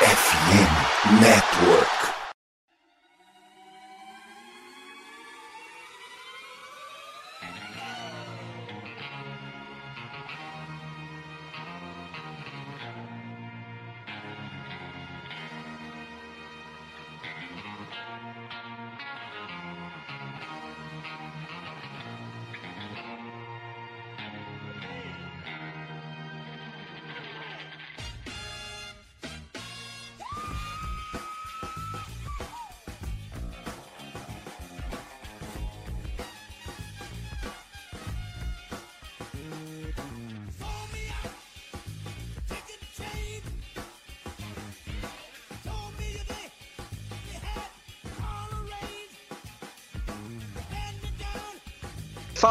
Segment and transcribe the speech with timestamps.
[0.00, 2.07] FM Network.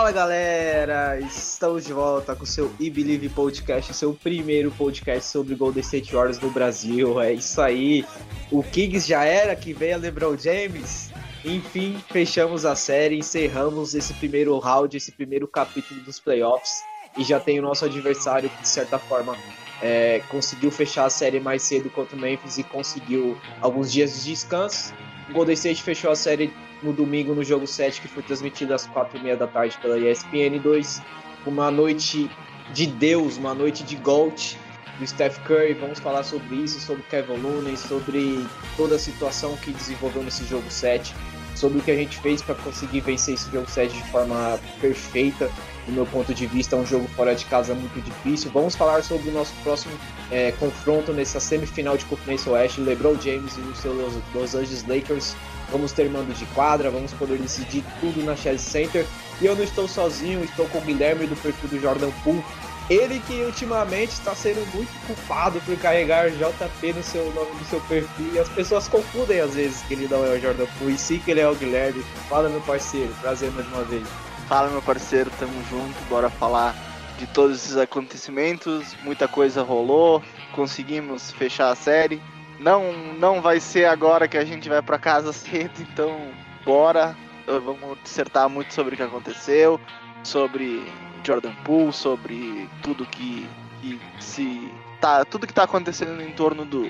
[0.08, 5.54] Fala galera, estamos de volta com o seu e Believe Podcast, seu primeiro podcast sobre
[5.54, 7.20] Golden State Warriors no Brasil.
[7.20, 8.06] É isso aí.
[8.50, 11.12] O Kings já era que veio a LeBron James.
[11.44, 16.86] Enfim, fechamos a série, encerramos esse primeiro round, esse primeiro capítulo dos playoffs
[17.18, 19.36] e já tem o nosso adversário que de certa forma
[19.82, 24.32] é, conseguiu fechar a série mais cedo contra o Memphis e conseguiu alguns dias de
[24.32, 24.94] descanso.
[25.30, 26.50] O Golden State fechou a série
[26.82, 31.02] no domingo no jogo 7, que foi transmitido às 4h30 da tarde pela ESPN 2.
[31.46, 32.30] Uma noite
[32.74, 34.58] de Deus, uma noite de GOAT
[35.00, 35.74] do Steph Curry.
[35.74, 40.70] Vamos falar sobre isso, sobre Kevin Looney, sobre toda a situação que desenvolveu nesse jogo
[40.70, 41.14] 7,
[41.56, 45.50] sobre o que a gente fez para conseguir vencer esse jogo 7 de forma perfeita.
[45.86, 48.52] Do meu ponto de vista, é um jogo fora de casa muito difícil.
[48.52, 49.94] Vamos falar sobre o nosso próximo
[50.30, 53.94] é, confronto nessa semifinal de Conferência Oeste, LeBron James e o seu
[54.36, 55.34] Los Angeles Lakers
[55.72, 59.06] vamos ter mando de quadra, vamos poder decidir tudo na Chelsea Center.
[59.42, 62.44] E eu não estou sozinho, estou com o Guilherme do perfil do Jordan Poole.
[62.90, 67.82] Ele que ultimamente está sendo muito culpado por carregar JP no seu nome do seu
[67.82, 68.34] perfil.
[68.34, 71.20] E as pessoas confundem às vezes que ele não é o Jordan Poole e sim
[71.20, 72.02] que ele é o Guilherme.
[72.30, 74.08] Fala meu parceiro, prazer mais uma vez.
[74.48, 76.74] Fala meu parceiro, tamo junto, bora falar
[77.20, 78.96] de todos esses acontecimentos.
[79.04, 80.24] Muita coisa rolou,
[80.54, 82.22] conseguimos fechar a série
[82.60, 86.32] não, não vai ser agora que a gente vai para casa cedo, então
[86.66, 87.16] bora.
[87.46, 89.80] Vamos dissertar muito sobre o que aconteceu,
[90.22, 90.86] sobre
[91.24, 93.48] Jordan Poole, sobre tudo que,
[93.82, 94.70] que se
[95.00, 96.84] tá, tudo que tá acontecendo em torno do,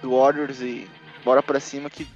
[0.00, 0.88] do Warriors e
[1.24, 2.06] bora para cima que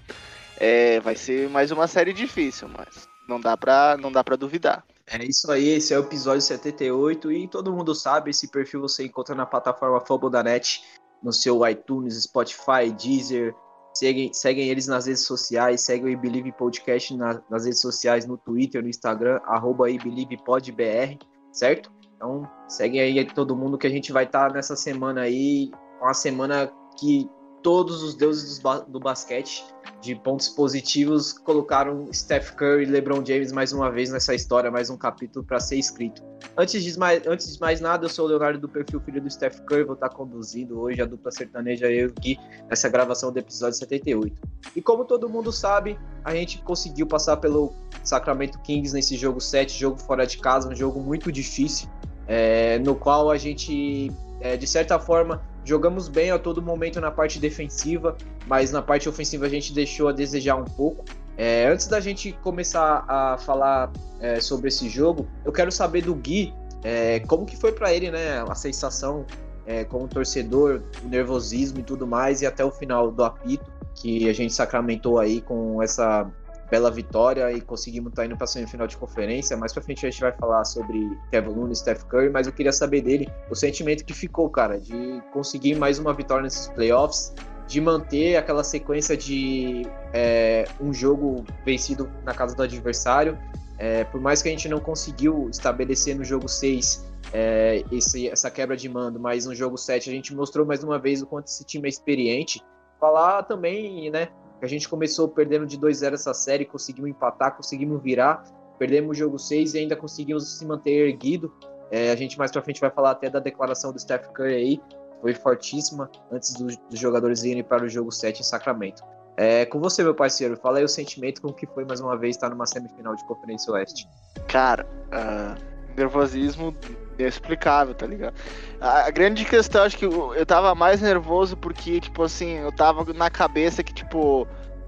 [0.57, 4.85] é, vai ser mais uma série difícil, mas não dá para não dá para duvidar.
[5.07, 9.05] É isso aí, esse é o episódio 78 e todo mundo sabe, esse perfil você
[9.05, 10.83] encontra na plataforma Fobo da Net
[11.23, 13.55] no seu iTunes, Spotify, Deezer.
[13.95, 18.39] Seguem, seguem eles nas redes sociais, seguem o Believe Podcast na, nas redes sociais, no
[18.39, 21.19] Twitter, no Instagram, arroba ibelievepodbr,
[21.53, 21.93] certo?
[22.17, 26.15] Então, seguem aí todo mundo que a gente vai estar tá nessa semana aí, uma
[26.15, 27.29] semana que
[27.63, 29.65] todos os deuses do basquete
[30.01, 34.91] de pontos positivos colocaram Steph Curry e LeBron James mais uma vez nessa história, mais
[34.91, 36.23] um capítulo para ser escrito.
[36.57, 39.31] Antes de, mais, antes de mais nada, eu sou o Leonardo do perfil Filho do
[39.31, 42.37] Steph Curry, vou estar conduzindo hoje a dupla sertaneja eu Gui
[42.69, 44.37] nessa gravação do episódio 78.
[44.75, 49.79] E como todo mundo sabe, a gente conseguiu passar pelo Sacramento Kings nesse jogo 7,
[49.79, 51.89] jogo fora de casa, um jogo muito difícil,
[52.27, 57.11] é, no qual a gente, é, de certa forma, Jogamos bem a todo momento na
[57.11, 61.05] parte defensiva, mas na parte ofensiva a gente deixou a desejar um pouco.
[61.37, 63.91] É, antes da gente começar a falar
[64.21, 66.53] é, sobre esse jogo, eu quero saber do Gui
[66.83, 69.25] é, como que foi para ele, né, a sensação
[69.65, 74.29] é, como torcedor, o nervosismo e tudo mais, e até o final do apito que
[74.29, 76.29] a gente sacramentou aí com essa
[76.73, 79.55] bela vitória e conseguimos estar tá indo para a semifinal de conferência.
[79.59, 82.73] Mais para frente a gente vai falar sobre Kevin Looney, Steph Curry, mas eu queria
[82.73, 87.35] saber dele o sentimento que ficou, cara, de conseguir mais uma vitória nesses playoffs,
[87.67, 89.83] de manter aquela sequência de
[90.15, 93.39] é, um jogo vencido na casa do adversário.
[93.77, 98.51] É, por mais que a gente não conseguiu estabelecer no jogo 6 é, esse, essa
[98.51, 101.49] quebra de mando, mas no jogo 7 a gente mostrou mais uma vez o quanto
[101.49, 102.63] esse time é experiente.
[102.99, 104.29] Falar também, né,
[104.65, 108.45] a gente começou perdendo de 2-0 essa série, conseguimos empatar, conseguimos virar,
[108.79, 111.53] perdemos o jogo 6 e ainda conseguimos se manter erguido.
[111.91, 114.81] É, a gente mais pra frente vai falar até da declaração do Steph Curry aí,
[115.21, 119.03] foi fortíssima antes dos, dos jogadores irem para o jogo 7 em Sacramento.
[119.37, 122.37] É, com você, meu parceiro, fala aí o sentimento com que foi mais uma vez
[122.37, 124.07] estar numa semifinal de Conferência Oeste.
[124.47, 126.75] Cara, uh, nervosismo
[127.19, 128.35] inexplicável, tá ligado?
[128.81, 132.73] A, a, grande questão, acho que eu, eu tava mais nervoso porque, tipo assim, eu
[132.73, 134.43] tava na cabeça que, tipo,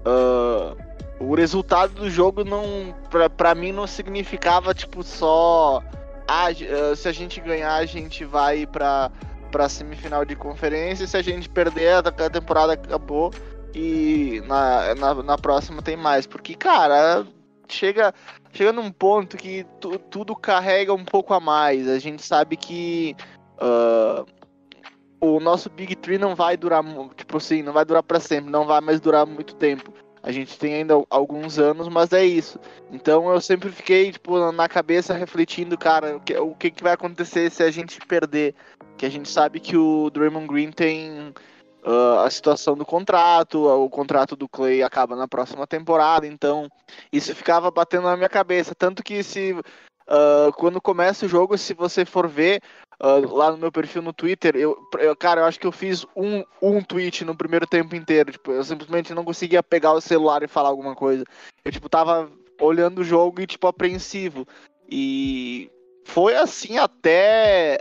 [0.05, 0.77] uh,
[1.19, 5.81] o resultado do jogo não, pra, pra mim, não significava, tipo, só.
[6.27, 6.47] Ah,
[6.95, 9.11] se a gente ganhar, a gente vai pra,
[9.51, 11.05] pra semifinal de conferência.
[11.05, 13.31] Se a gente perder, a temporada acabou.
[13.73, 16.25] E na, na, na próxima tem mais.
[16.25, 17.25] Porque, cara,
[17.67, 18.13] chega,
[18.55, 21.87] chega num ponto que tu, tudo carrega um pouco a mais.
[21.87, 23.15] A gente sabe que
[23.57, 24.25] uh,
[25.19, 26.83] o nosso Big Tree não vai durar,
[27.15, 29.93] tipo assim, não vai durar para sempre, não vai mais durar muito tempo.
[30.23, 32.59] A gente tem ainda alguns anos, mas é isso.
[32.91, 37.51] Então eu sempre fiquei, tipo, na cabeça refletindo, cara, o que, o que vai acontecer
[37.51, 38.55] se a gente perder.
[38.97, 41.33] Que a gente sabe que o Draymond Green tem
[41.85, 46.67] uh, a situação do contrato, o contrato do Clay acaba na próxima temporada, então
[47.11, 48.73] isso ficava batendo na minha cabeça.
[48.75, 52.61] Tanto que se uh, quando começa o jogo, se você for ver,
[53.01, 56.05] Uh, lá no meu perfil no Twitter, eu, eu, cara, eu acho que eu fiz
[56.15, 58.31] um, um tweet no primeiro tempo inteiro.
[58.31, 61.25] Tipo, eu simplesmente não conseguia pegar o celular e falar alguma coisa.
[61.63, 64.47] Eu, tipo, tava olhando o jogo e, tipo, apreensivo.
[64.89, 65.69] E
[66.05, 67.79] foi assim até.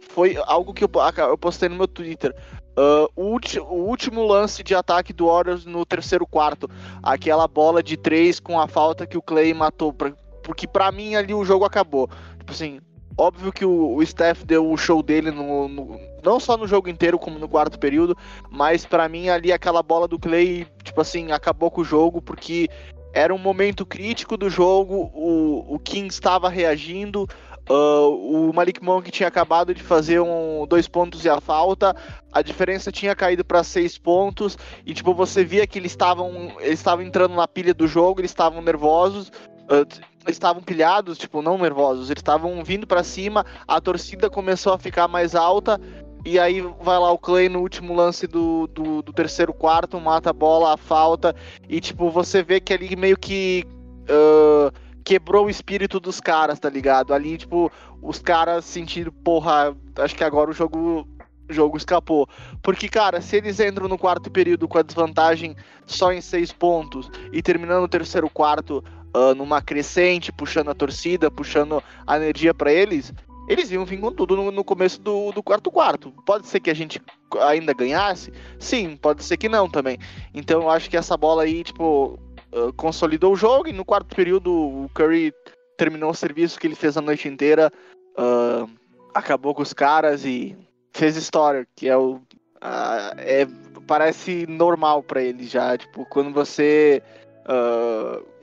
[0.00, 0.90] Foi algo que eu,
[1.28, 2.34] eu postei no meu Twitter.
[2.76, 6.68] Uh, o, o, último lance de ataque do Warriors no terceiro quarto.
[7.02, 9.92] Aquela bola de três com a falta que o Clay matou.
[9.92, 10.12] Pra,
[10.42, 12.08] porque para mim ali o jogo acabou.
[12.38, 12.80] Tipo assim,
[13.18, 16.88] óbvio que o, o Steph deu o show dele no, no, não só no jogo
[16.88, 18.16] inteiro, como no quarto período.
[18.50, 22.22] Mas para mim ali aquela bola do Clay, tipo assim, acabou com o jogo.
[22.22, 22.68] Porque
[23.12, 25.10] era um momento crítico do jogo.
[25.12, 27.28] O, o King estava reagindo.
[27.70, 31.94] Uh, o Malik Monk tinha acabado de fazer um, dois pontos e a falta,
[32.32, 36.80] a diferença tinha caído para seis pontos, e tipo, você via que eles estavam eles
[36.80, 39.86] estavam entrando na pilha do jogo, eles estavam nervosos, uh,
[40.28, 45.06] estavam pilhados, tipo, não nervosos, eles estavam vindo para cima, a torcida começou a ficar
[45.06, 45.80] mais alta,
[46.24, 50.30] e aí vai lá o Clay no último lance do, do, do terceiro quarto, mata
[50.30, 51.36] a bola, a falta,
[51.68, 53.64] e tipo, você vê que ali meio que.
[54.08, 57.12] Uh, quebrou o espírito dos caras, tá ligado?
[57.12, 57.70] Ali, tipo,
[58.02, 61.06] os caras sentiram, porra, acho que agora o jogo
[61.50, 62.28] o jogo escapou.
[62.62, 67.10] Porque, cara, se eles entram no quarto período com a desvantagem só em seis pontos
[67.32, 72.72] e terminando o terceiro quarto uh, numa crescente, puxando a torcida, puxando a energia para
[72.72, 73.12] eles,
[73.48, 76.12] eles iam vir com tudo no, no começo do, do, quarto quarto.
[76.24, 77.02] Pode ser que a gente
[77.40, 78.32] ainda ganhasse?
[78.58, 79.98] Sim, pode ser que não também.
[80.32, 82.16] Então eu acho que essa bola aí, tipo,
[82.52, 85.32] uh, consolidou o jogo e no quarto período o Curry
[85.76, 87.72] terminou o serviço que ele fez a noite inteira,
[88.18, 88.68] uh,
[89.14, 90.56] acabou com os caras e
[90.92, 92.16] fez história, que é o.
[92.62, 93.46] Uh, é,
[93.86, 95.76] parece normal para ele já.
[95.76, 97.02] Tipo, quando você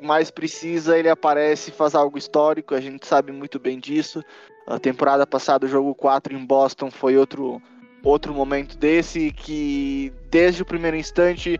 [0.01, 4.21] mais precisa, ele aparece e faz algo histórico, a gente sabe muito bem disso.
[4.68, 7.62] A temporada passada, o jogo 4 em Boston foi outro,
[8.03, 11.57] outro momento desse que, desde o primeiro instante,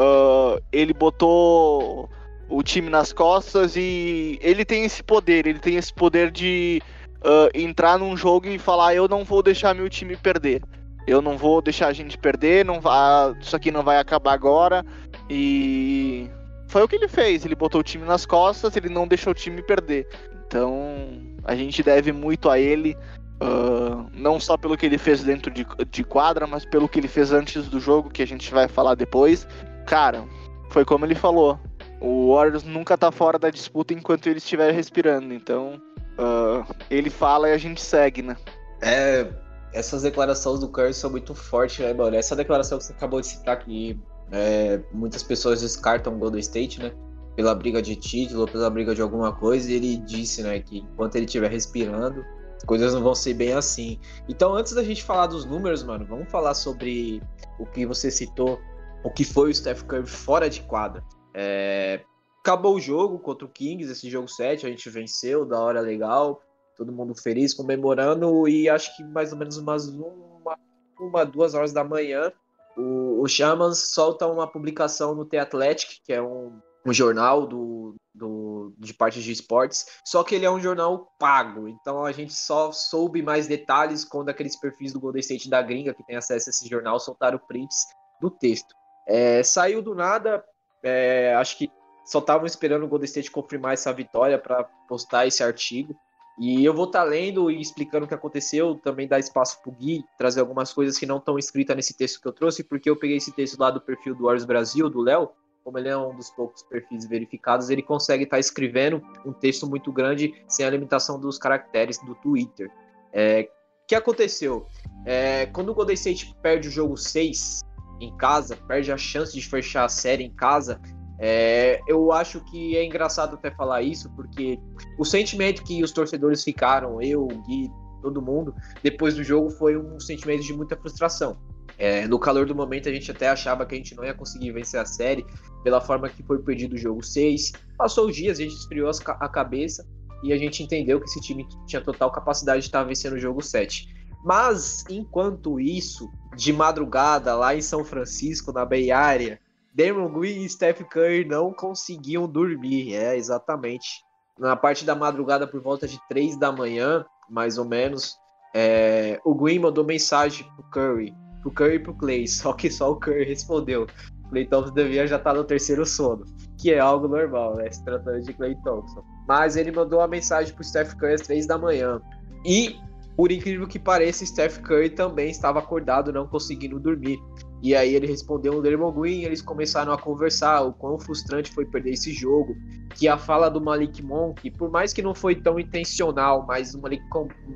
[0.00, 2.08] uh, ele botou
[2.48, 6.82] o time nas costas e ele tem esse poder, ele tem esse poder de
[7.18, 10.62] uh, entrar num jogo e falar eu não vou deixar meu time perder.
[11.06, 14.84] Eu não vou deixar a gente perder, não vai, isso aqui não vai acabar agora.
[15.28, 16.28] E
[16.66, 19.34] foi o que ele fez, ele botou o time nas costas, ele não deixou o
[19.34, 20.06] time perder.
[20.46, 21.08] Então,
[21.44, 22.96] a gente deve muito a ele,
[23.42, 27.08] uh, não só pelo que ele fez dentro de, de quadra, mas pelo que ele
[27.08, 29.48] fez antes do jogo, que a gente vai falar depois
[29.86, 30.24] cara,
[30.70, 31.58] foi como ele falou.
[32.00, 35.34] O Warriors nunca tá fora da disputa enquanto ele estiver respirando.
[35.34, 35.80] Então,
[36.18, 38.36] uh, ele fala e a gente segue, né?
[38.82, 39.28] É,
[39.72, 42.16] essas declarações do Curry são muito fortes, né, mano?
[42.16, 44.00] Essa declaração que você acabou de citar aqui,
[44.32, 46.92] é, muitas pessoas descartam o Golden State, né?
[47.36, 51.16] Pela briga de título, pela briga de alguma coisa, e ele disse, né, que enquanto
[51.16, 52.24] ele estiver respirando,
[52.56, 53.98] as coisas não vão ser bem assim.
[54.28, 57.22] Então, antes da gente falar dos números, mano, vamos falar sobre
[57.58, 58.60] o que você citou
[59.02, 61.04] o que foi o Steph Curry fora de quadra.
[61.34, 62.02] É,
[62.40, 66.42] acabou o jogo contra o Kings, esse jogo 7, a gente venceu, da hora legal,
[66.76, 70.58] todo mundo feliz, comemorando, e acho que mais ou menos umas uma,
[70.98, 72.32] uma duas horas da manhã,
[72.76, 77.94] o, o Shamans solta uma publicação no The Athletic, que é um, um jornal do,
[78.14, 82.32] do, de parte de esportes, só que ele é um jornal pago, então a gente
[82.32, 86.48] só soube mais detalhes quando aqueles perfis do Golden State da gringa, que tem acesso
[86.48, 87.86] a esse jornal, soltaram prints
[88.20, 88.79] do texto.
[89.06, 90.44] É, saiu do nada,
[90.82, 91.70] é, acho que
[92.04, 95.94] só estavam esperando o Golden State confirmar essa vitória para postar esse artigo.
[96.38, 99.70] E eu vou estar tá lendo e explicando o que aconteceu, também dar espaço para
[99.70, 102.88] o Gui, trazer algumas coisas que não estão escritas nesse texto que eu trouxe, porque
[102.88, 105.30] eu peguei esse texto lá do perfil do Warriors Brasil, do Léo,
[105.62, 109.68] como ele é um dos poucos perfis verificados, ele consegue estar tá escrevendo um texto
[109.68, 112.70] muito grande sem a limitação dos caracteres do Twitter.
[113.12, 113.48] É,
[113.84, 114.66] o que aconteceu?
[115.04, 117.60] É, quando o Golden State perde o jogo 6,
[118.00, 120.80] em casa, perde a chance de fechar a série em casa.
[121.18, 124.58] É, eu acho que é engraçado até falar isso, porque
[124.98, 129.76] o sentimento que os torcedores ficaram, eu, o Gui, todo mundo, depois do jogo foi
[129.76, 131.36] um sentimento de muita frustração.
[131.76, 134.52] É, no calor do momento, a gente até achava que a gente não ia conseguir
[134.52, 135.24] vencer a série
[135.62, 137.52] pela forma que foi perdido o jogo 6.
[137.76, 139.86] Passou os dias, a gente esfriou a cabeça
[140.22, 143.42] e a gente entendeu que esse time tinha total capacidade de estar vencendo o jogo
[143.42, 143.88] 7.
[144.24, 149.38] Mas, enquanto isso, de madrugada, lá em São Francisco, na Bay Area,
[149.74, 152.94] Damon Green e Steph Curry não conseguiam dormir.
[152.94, 154.04] É, exatamente.
[154.38, 158.16] Na parte da madrugada, por volta de 3 da manhã, mais ou menos,
[158.54, 162.90] é, o Green mandou mensagem pro Curry, pro Curry e pro Clay, só que só
[162.90, 163.86] o Curry respondeu.
[164.30, 166.24] Clay Thompson devia já estar tá no terceiro sono,
[166.56, 167.70] que é algo normal, né?
[167.70, 169.04] Se tratando de Clay Thompson.
[169.26, 172.00] Mas ele mandou uma mensagem pro Steph Curry às 3 da manhã.
[172.46, 172.76] E,
[173.20, 177.18] por incrível que pareça, Steph Curry também estava acordado, não conseguindo dormir.
[177.62, 181.66] E aí ele respondeu no Draymond Green, eles começaram a conversar o quão frustrante foi
[181.66, 182.56] perder esse jogo,
[182.94, 186.80] que a fala do Malik Monk, por mais que não foi tão intencional, mas o
[186.80, 187.02] Malik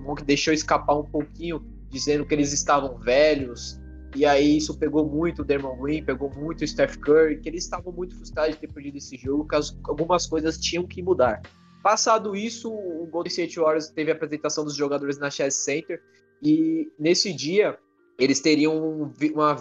[0.05, 3.81] Monk deixou escapar um pouquinho, dizendo que eles estavam velhos,
[4.15, 7.65] e aí isso pegou muito o Draymond Green, pegou muito o Steph Curry, que eles
[7.65, 11.41] estavam muito frustrados de ter perdido esse jogo, que as, algumas coisas tinham que mudar.
[11.85, 16.03] Passado isso, o Golden State Warriors teve a apresentação dos jogadores na Chess Center,
[16.43, 17.79] e nesse dia
[18.19, 19.55] eles teriam uma,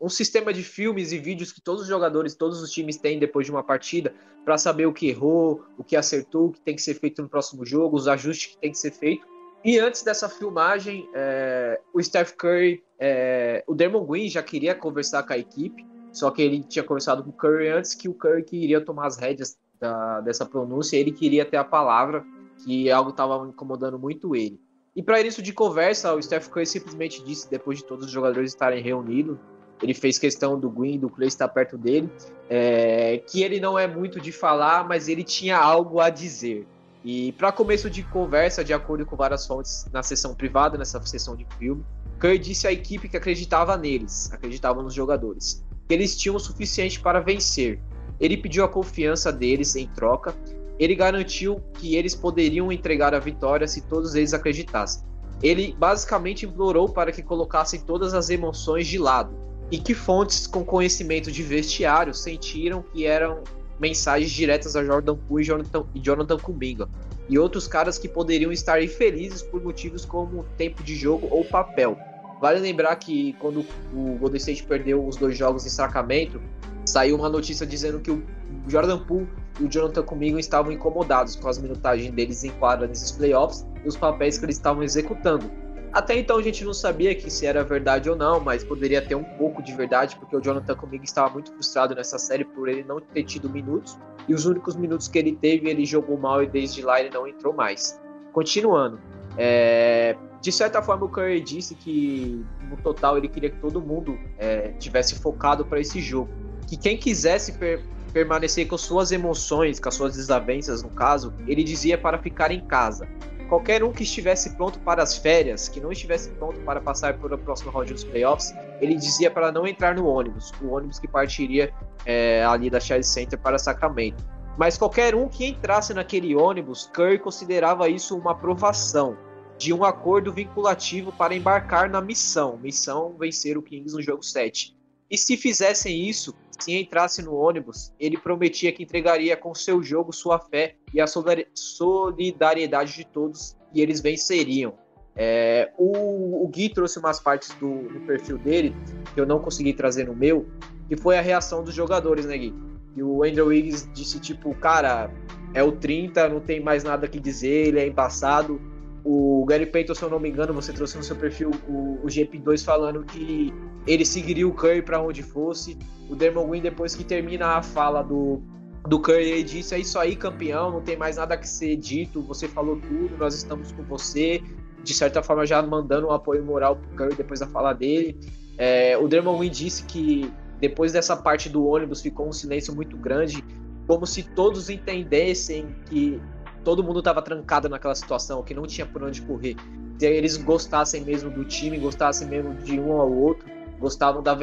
[0.00, 3.44] um sistema de filmes e vídeos que todos os jogadores, todos os times têm depois
[3.44, 6.80] de uma partida, para saber o que errou, o que acertou, o que tem que
[6.80, 9.26] ser feito no próximo jogo, os ajustes que tem que ser feito.
[9.62, 15.24] E antes dessa filmagem, é, o Steph Curry, é, o Dermon Green já queria conversar
[15.24, 18.44] com a equipe, só que ele tinha conversado com o Curry antes que o Curry
[18.44, 22.24] queria tomar as rédeas da, dessa pronúncia, ele queria ter a palavra,
[22.64, 24.60] que algo estava incomodando muito ele.
[24.94, 28.50] E para início de conversa, o Steph Curry simplesmente disse, depois de todos os jogadores
[28.52, 29.38] estarem reunidos,
[29.82, 32.10] ele fez questão do Green, do Clay estar perto dele,
[32.48, 36.66] é, que ele não é muito de falar, mas ele tinha algo a dizer.
[37.02, 41.34] E para começo de conversa, de acordo com várias fontes na sessão privada, nessa sessão
[41.34, 41.82] de filme,
[42.18, 47.00] Curry disse à equipe que acreditava neles, acreditava nos jogadores, que eles tinham o suficiente
[47.00, 47.80] para vencer.
[48.20, 50.34] Ele pediu a confiança deles em troca
[50.80, 55.04] ele garantiu que eles poderiam entregar a vitória se todos eles acreditassem.
[55.42, 59.30] Ele basicamente implorou para que colocassem todas as emoções de lado
[59.70, 63.42] e que fontes com conhecimento de vestiário sentiram que eram
[63.78, 66.88] mensagens diretas a Jordan Poole e Jonathan, e Jonathan Kuminga
[67.28, 71.96] e outros caras que poderiam estar infelizes por motivos como tempo de jogo ou papel.
[72.40, 76.40] Vale lembrar que quando o Golden State perdeu os dois jogos em Sacramento,
[76.90, 78.22] saiu uma notícia dizendo que o
[78.68, 79.28] Jordan Poole
[79.58, 83.88] e o Jonathan Comigo estavam incomodados com as minutagens deles em quadra nesses playoffs e
[83.88, 85.50] os papéis que eles estavam executando.
[85.92, 89.16] Até então a gente não sabia que se era verdade ou não, mas poderia ter
[89.16, 92.84] um pouco de verdade, porque o Jonathan Comigo estava muito frustrado nessa série por ele
[92.84, 96.46] não ter tido minutos, e os únicos minutos que ele teve ele jogou mal e
[96.46, 98.00] desde lá ele não entrou mais.
[98.32, 99.00] Continuando,
[99.36, 100.16] é...
[100.40, 104.68] de certa forma o Curry disse que no total ele queria que todo mundo é,
[104.78, 106.30] tivesse focado para esse jogo,
[106.70, 111.62] que quem quisesse per permanecer com suas emoções, com as suas desavenças, no caso, ele
[111.64, 113.08] dizia para ficar em casa.
[113.48, 117.32] Qualquer um que estivesse pronto para as férias, que não estivesse pronto para passar por
[117.32, 121.08] a próxima round dos playoffs, ele dizia para não entrar no ônibus, o ônibus que
[121.08, 121.72] partiria
[122.04, 124.24] é, ali da Chase Center para Sacramento.
[124.56, 129.16] Mas qualquer um que entrasse naquele ônibus, Curry considerava isso uma aprovação
[129.58, 134.76] de um acordo vinculativo para embarcar na missão, missão vencer o Kings no jogo 7.
[135.10, 136.32] E se fizessem isso,
[136.64, 141.06] se entrasse no ônibus, ele prometia que entregaria com seu jogo sua fé e a
[141.54, 144.74] solidariedade de todos e eles venceriam.
[145.16, 148.74] É, o, o Gui trouxe umas partes do, do, perfil dele
[149.12, 150.46] que eu não consegui trazer no meu,
[150.88, 152.54] que foi a reação dos jogadores, né, Gui?
[152.96, 155.10] E o Andrew Wiggins disse, tipo, cara,
[155.54, 158.60] é o 30, não tem mais nada que dizer, ele é embaçado.
[159.04, 162.06] O Gary Payton, se eu não me engano, você trouxe no seu perfil o, o
[162.06, 163.52] GP2 falando que
[163.86, 165.78] ele seguiria o Curry para onde fosse.
[166.08, 168.42] O Dermon Green, depois que termina a fala do,
[168.86, 172.20] do Curry, ele disse: É isso aí, campeão, não tem mais nada que ser dito,
[172.22, 174.42] você falou tudo, nós estamos com você.
[174.82, 178.18] De certa forma, já mandando um apoio moral pro Curry depois da fala dele.
[178.56, 182.96] É, o Dermon Green disse que depois dessa parte do ônibus ficou um silêncio muito
[182.96, 183.42] grande,
[183.86, 186.20] como se todos entendessem que
[186.64, 189.56] todo mundo estava trancado naquela situação, que não tinha por onde correr.
[189.98, 193.46] Se eles gostassem mesmo do time, gostassem mesmo de um ao outro,
[193.78, 194.36] gostavam da,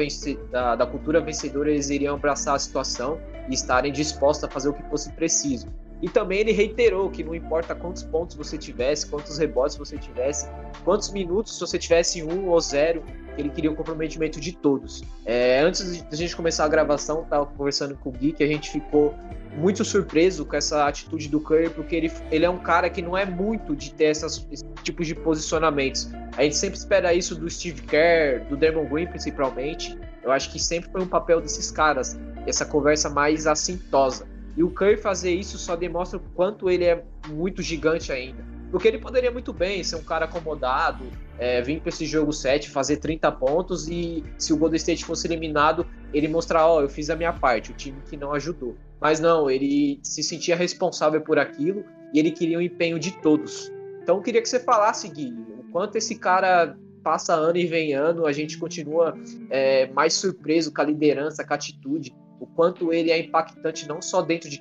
[0.50, 4.72] da, da, cultura vencedora, eles iriam abraçar a situação e estarem dispostos a fazer o
[4.72, 5.68] que fosse preciso.
[6.00, 10.48] E também ele reiterou que não importa quantos pontos você tivesse, quantos rebotes você tivesse,
[10.84, 13.02] quantos minutos se você tivesse um ou zero,
[13.40, 15.02] ele queria o comprometimento de todos.
[15.24, 18.46] É, antes de a gente começar a gravação, estava conversando com o Gui que a
[18.46, 19.14] gente ficou
[19.56, 23.16] muito surpreso com essa atitude do Curry, porque ele, ele é um cara que não
[23.16, 26.10] é muito de ter essas, esse tipo de posicionamentos.
[26.36, 29.98] A gente sempre espera isso do Steve Kerr, do Damon Green principalmente.
[30.22, 34.26] Eu acho que sempre foi um papel desses caras, essa conversa mais assintosa.
[34.56, 38.57] E o Curry fazer isso só demonstra o quanto ele é muito gigante ainda.
[38.70, 41.04] Porque ele poderia muito bem ser um cara acomodado,
[41.38, 45.26] é, vir para esse jogo 7, fazer 30 pontos e se o Golden State fosse
[45.26, 48.76] eliminado, ele mostrar, ó, oh, eu fiz a minha parte, o time que não ajudou.
[49.00, 53.72] Mas não, ele se sentia responsável por aquilo e ele queria o empenho de todos.
[54.02, 57.94] Então eu queria que você falasse, Gui, o quanto esse cara passa ano e vem
[57.94, 59.16] ano, a gente continua
[59.50, 64.00] é, mais surpreso com a liderança, com a atitude, o quanto ele é impactante não
[64.00, 64.60] só dentro de,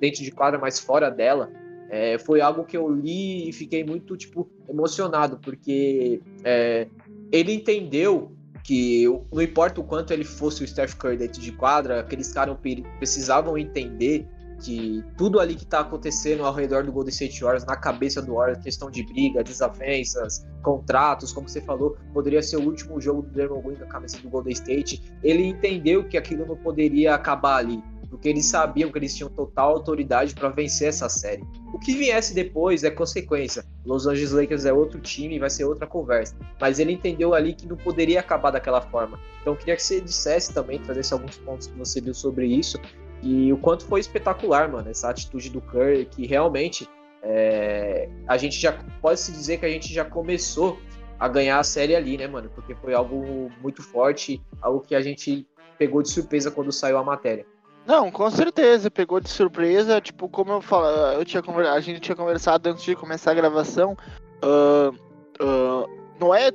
[0.00, 1.50] dentro de quadra, mas fora dela.
[1.88, 6.88] É, foi algo que eu li e fiquei muito tipo emocionado porque é,
[7.30, 8.32] ele entendeu
[8.64, 12.56] que não importa o quanto ele fosse o Steph Curry dentro de quadra, aqueles caras
[12.98, 14.26] precisavam entender
[14.60, 18.34] que tudo ali que está acontecendo ao redor do Golden State Warriors, na cabeça do
[18.34, 23.28] Warriors, questão de briga, desavenças, contratos, como você falou, poderia ser o último jogo do
[23.30, 25.02] Draymond Green na cabeça do Golden State.
[25.22, 29.70] Ele entendeu que aquilo não poderia acabar ali porque eles sabiam que eles tinham total
[29.70, 31.42] autoridade para vencer essa série.
[31.72, 33.64] O que viesse depois é consequência.
[33.84, 36.36] Los Angeles Lakers é outro time, vai ser outra conversa.
[36.60, 39.18] Mas ele entendeu ali que não poderia acabar daquela forma.
[39.42, 42.78] Então queria que você dissesse também, trazesse alguns pontos que você viu sobre isso
[43.22, 46.88] e o quanto foi espetacular, mano, essa atitude do Curry, que realmente
[47.22, 50.78] é, a gente já pode se dizer que a gente já começou
[51.18, 52.50] a ganhar a série ali, né, mano?
[52.54, 55.46] Porque foi algo muito forte, algo que a gente
[55.78, 57.46] pegou de surpresa quando saiu a matéria.
[57.86, 62.16] Não, com certeza, pegou de surpresa, tipo, como eu falo, eu tinha a gente tinha
[62.16, 63.96] conversado antes de começar a gravação,
[64.42, 64.90] uh,
[65.40, 65.88] uh,
[66.18, 66.50] não é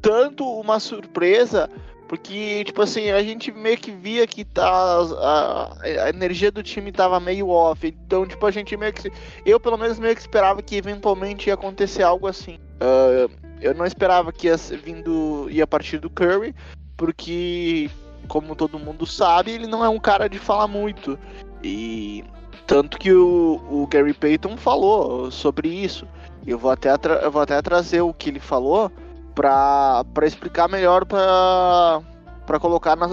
[0.00, 1.68] tanto uma surpresa,
[2.08, 6.90] porque, tipo assim, a gente meio que via que tá, a, a energia do time
[6.90, 9.12] tava meio off, então, tipo, a gente meio que,
[9.44, 12.58] eu pelo menos meio que esperava que eventualmente ia acontecer algo assim.
[12.80, 16.54] Uh, eu não esperava que ia vindo, ia partir do Curry,
[16.96, 17.90] porque
[18.28, 21.18] como todo mundo sabe, ele não é um cara de falar muito.
[21.62, 22.24] E
[22.66, 26.06] tanto que o, o Gary Payton falou sobre isso.
[26.46, 26.90] Eu vou até,
[27.22, 28.90] eu vou até trazer o que ele falou
[29.34, 33.10] para explicar melhor para colocar nas,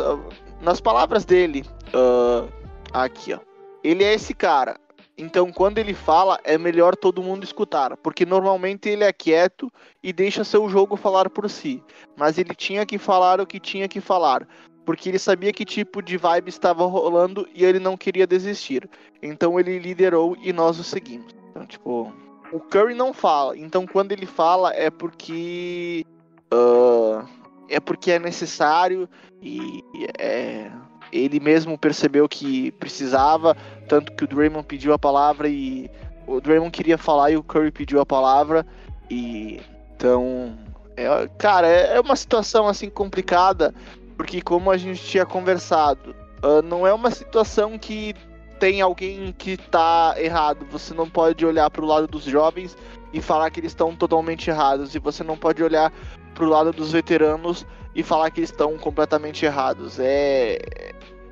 [0.62, 1.66] nas palavras dele.
[1.88, 2.52] Uh,
[2.94, 3.40] aqui, ó.
[3.84, 4.78] Ele é esse cara.
[5.18, 9.72] Então, quando ele fala, é melhor todo mundo escutar, porque normalmente ele é quieto
[10.04, 11.84] e deixa seu jogo falar por si.
[12.16, 14.48] Mas ele tinha que falar o que tinha que falar
[14.88, 18.90] porque ele sabia que tipo de vibe estava rolando e ele não queria desistir.
[19.22, 21.36] Então ele liderou e nós o seguimos.
[21.52, 22.14] Então, tipo,
[22.54, 23.58] o Curry não fala.
[23.58, 26.06] Então quando ele fala é porque
[26.54, 27.28] uh,
[27.68, 29.10] é porque é necessário
[29.42, 29.84] e
[30.18, 30.72] é,
[31.12, 33.58] ele mesmo percebeu que precisava,
[33.90, 35.92] tanto que o Draymond pediu a palavra e
[36.26, 38.66] o Draymond queria falar e o Curry pediu a palavra
[39.12, 39.60] e
[39.94, 40.58] então
[40.96, 43.76] é, cara, é, é uma situação assim complicada
[44.18, 48.14] porque como a gente tinha conversado, uh, não é uma situação que
[48.60, 50.66] tem alguém que tá errado.
[50.72, 52.76] Você não pode olhar para o lado dos jovens
[53.14, 54.96] e falar que eles estão totalmente errados.
[54.96, 55.94] E você não pode olhar
[56.34, 60.00] para o lado dos veteranos e falar que eles estão completamente errados.
[60.00, 60.58] É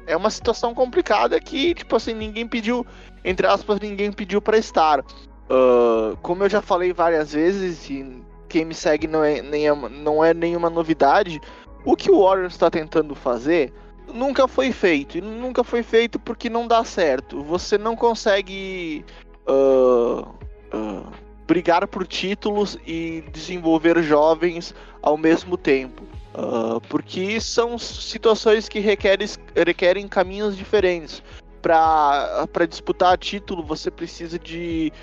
[0.07, 2.85] é uma situação complicada que, tipo assim, ninguém pediu,
[3.23, 4.99] entre aspas, ninguém pediu para estar.
[4.99, 9.75] Uh, como eu já falei várias vezes, e quem me segue não é, nem é,
[9.75, 11.41] não é nenhuma novidade,
[11.85, 13.71] o que o Warriors está tentando fazer
[14.13, 15.17] nunca foi feito.
[15.17, 17.43] E nunca foi feito porque não dá certo.
[17.43, 19.05] Você não consegue
[19.47, 21.11] uh, uh,
[21.47, 26.03] brigar por títulos e desenvolver jovens ao mesmo tempo.
[26.33, 31.21] Uh, porque são situações que requerem, requerem caminhos diferentes.
[31.61, 34.93] Para disputar título, você precisa de,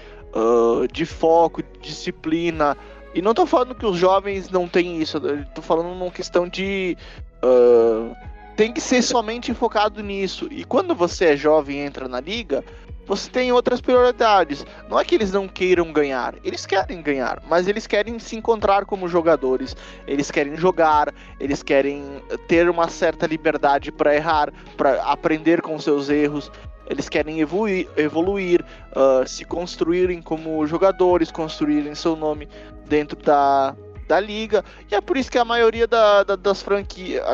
[0.92, 2.76] de foco, disciplina,
[3.14, 5.20] e não tô falando que os jovens não têm isso,
[5.54, 6.96] tô falando numa questão de.
[7.42, 8.14] Uh,
[8.56, 10.46] tem que ser somente focado nisso.
[10.50, 12.62] E quando você é jovem e entra na liga,
[13.06, 14.64] você tem outras prioridades.
[14.88, 18.84] Não é que eles não queiram ganhar, eles querem ganhar, mas eles querem se encontrar
[18.84, 25.60] como jogadores, eles querem jogar, eles querem ter uma certa liberdade para errar, para aprender
[25.60, 26.50] com seus erros.
[26.88, 32.48] Eles querem evoluir, evoluir uh, se construírem como jogadores, construírem seu nome
[32.92, 33.74] dentro da,
[34.06, 34.62] da liga.
[34.90, 37.24] E é por isso que a maioria da, da, das franquias.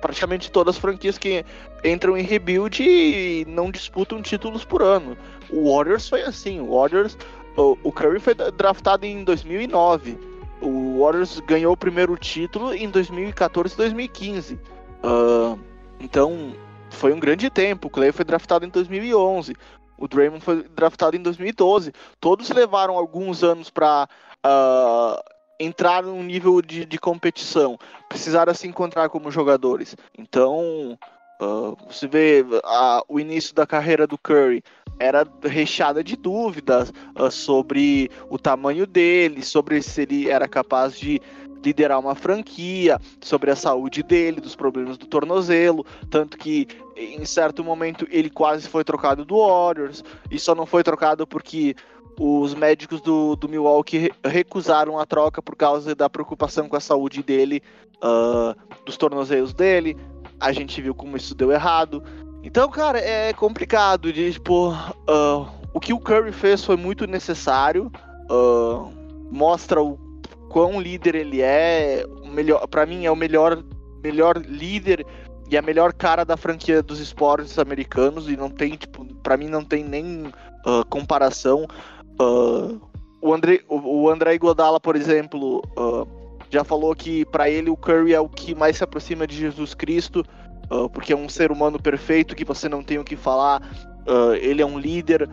[0.00, 1.44] praticamente todas as franquias que
[1.84, 5.18] entram em rebuild e não disputam títulos por ano.
[5.50, 7.18] O Warriors foi assim, o Warriors,
[7.56, 10.16] o, Curry foi draftado em 2009.
[10.62, 14.54] O Warriors ganhou o primeiro título em 2014 e 2015.
[15.02, 15.58] Uh,
[15.98, 16.54] então,
[16.90, 17.88] foi um grande tempo.
[17.88, 19.56] O Clay foi draftado em 2011.
[20.00, 21.92] O Draymond foi draftado em 2012.
[22.18, 24.08] Todos levaram alguns anos para
[24.46, 25.20] uh,
[25.58, 27.78] entrar num nível de, de, competição.
[28.08, 29.96] Precisaram se encontrar como jogadores.
[30.16, 30.98] Então,
[31.40, 34.62] uh, você vê uh, o início da carreira do Curry
[34.98, 36.92] era recheada de dúvidas
[37.30, 41.18] sobre o tamanho dele, sobre se ele era capaz de
[41.64, 47.62] liderar uma franquia, sobre a saúde dele, dos problemas do tornozelo, tanto que em certo
[47.62, 51.74] momento ele quase foi trocado do Warriors, e só não foi trocado porque
[52.18, 57.22] os médicos do, do Milwaukee recusaram a troca por causa da preocupação com a saúde
[57.22, 57.62] dele,
[57.96, 59.96] uh, dos tornozelos dele.
[60.38, 62.02] A gente viu como isso deu errado.
[62.42, 67.90] Então, cara, é complicado de, tipo, uh, o que o Curry fez foi muito necessário.
[68.30, 68.90] Uh,
[69.30, 69.98] mostra o
[70.50, 72.04] quão líder ele é.
[72.24, 73.62] Melhor, para mim é o melhor,
[74.02, 75.06] melhor líder
[75.50, 79.48] e a melhor cara da franquia dos esportes americanos e não tem tipo, para mim
[79.48, 80.32] não tem nem
[80.88, 81.66] comparação.
[82.20, 82.80] Uh,
[83.22, 86.06] o André, o, o André Godala, por exemplo, uh,
[86.50, 89.74] já falou que para ele o Curry é o que mais se aproxima de Jesus
[89.74, 90.24] Cristo,
[90.92, 93.60] porque é um ser humano perfeito que você não tem o que falar.
[94.40, 95.28] ele é um líder,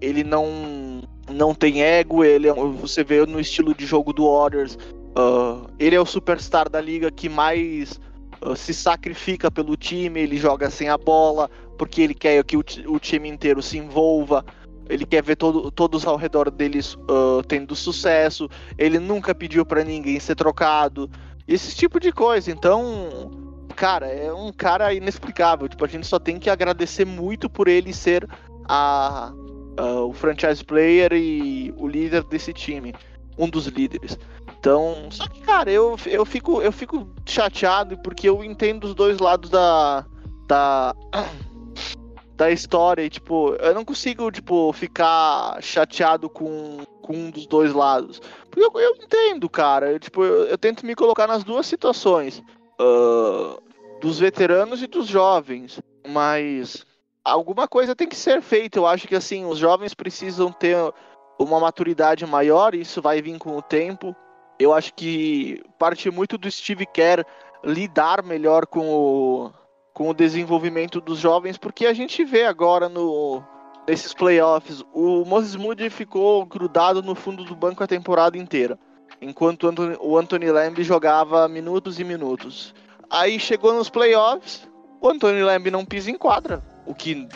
[0.00, 4.76] ele não não tem ego, ele é, você vê no estilo de jogo do Warriors,
[5.18, 8.00] uh, ele é o superstar da liga que mais
[8.40, 12.64] uh, se sacrifica pelo time, ele joga sem a bola, porque ele quer que o,
[12.86, 14.44] o time inteiro se envolva,
[14.88, 19.84] ele quer ver todo, todos ao redor deles uh, tendo sucesso, ele nunca pediu para
[19.84, 21.10] ninguém ser trocado,
[21.46, 23.46] esse tipo de coisa, então
[23.76, 25.68] cara, é um cara inexplicável.
[25.68, 28.26] Tipo, a gente só tem que agradecer muito por ele ser
[28.64, 29.32] a,
[29.78, 32.94] uh, o franchise player e o líder desse time,
[33.38, 34.18] um dos líderes.
[34.58, 39.18] Então, só que, cara, eu, eu, fico, eu fico chateado porque eu entendo os dois
[39.18, 40.04] lados da,
[40.48, 40.94] da,
[42.36, 47.72] da história e, tipo, eu não consigo, tipo, ficar chateado com, com um dos dois
[47.72, 48.20] lados.
[48.50, 52.42] Porque eu, eu entendo, cara, eu, tipo, eu, eu, tento me colocar nas duas situações,
[52.80, 53.60] uh,
[54.00, 56.84] dos veteranos e dos jovens, mas
[57.24, 58.78] alguma coisa tem que ser feita.
[58.78, 60.76] Eu acho que assim, os jovens precisam ter
[61.38, 64.14] uma maturidade maior, e isso vai vir com o tempo.
[64.58, 67.24] Eu acho que parte muito do Steve Kerr
[67.64, 69.50] lidar melhor com o,
[69.96, 73.42] com o desenvolvimento dos jovens, porque a gente vê agora no
[73.88, 78.78] nesses playoffs, o Moses Moody ficou grudado no fundo do banco a temporada inteira,
[79.22, 82.74] enquanto o Anthony Lamb jogava minutos e minutos.
[83.08, 84.68] Aí chegou nos playoffs,
[85.00, 87.26] o Anthony Lamb não pisa em quadra o que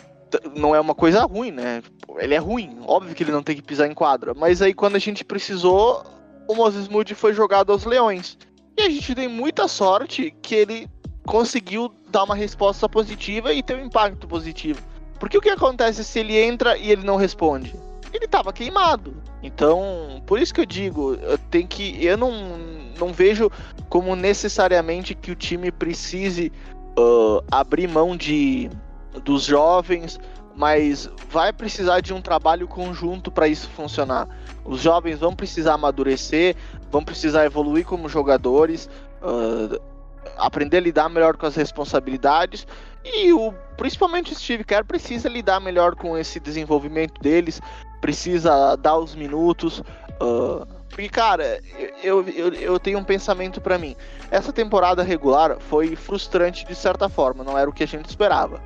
[0.54, 1.82] não é uma coisa ruim, né?
[2.18, 4.34] Ele é ruim, óbvio que ele não tem que pisar em quadra.
[4.34, 6.04] Mas aí quando a gente precisou,
[6.46, 8.36] o Moses Moody foi jogado aos Leões.
[8.76, 10.90] E a gente tem muita sorte que ele
[11.26, 14.80] conseguiu dar uma resposta positiva e ter um impacto positivo.
[15.18, 17.74] Porque o que acontece se ele entra e ele não responde?
[18.12, 19.14] Ele estava queimado.
[19.42, 21.16] Então, por isso que eu digo,
[21.50, 22.58] tenho que eu não
[22.98, 23.50] não vejo
[23.88, 26.52] como necessariamente que o time precise
[26.98, 28.70] uh, abrir mão de
[29.24, 30.20] dos jovens,
[30.54, 34.28] mas vai precisar de um trabalho conjunto para isso funcionar.
[34.64, 36.54] Os jovens vão precisar amadurecer,
[36.90, 38.88] vão precisar evoluir como jogadores,
[39.22, 39.80] uh,
[40.36, 42.66] aprender a lidar melhor com as responsabilidades
[43.04, 47.60] e o, principalmente o Steve Kerr precisa lidar melhor com esse desenvolvimento deles,
[48.00, 49.80] precisa dar os minutos.
[50.20, 51.60] Uh, porque, cara,
[52.02, 53.96] eu, eu, eu tenho um pensamento para mim.
[54.30, 58.60] Essa temporada regular foi frustrante de certa forma, não era o que a gente esperava.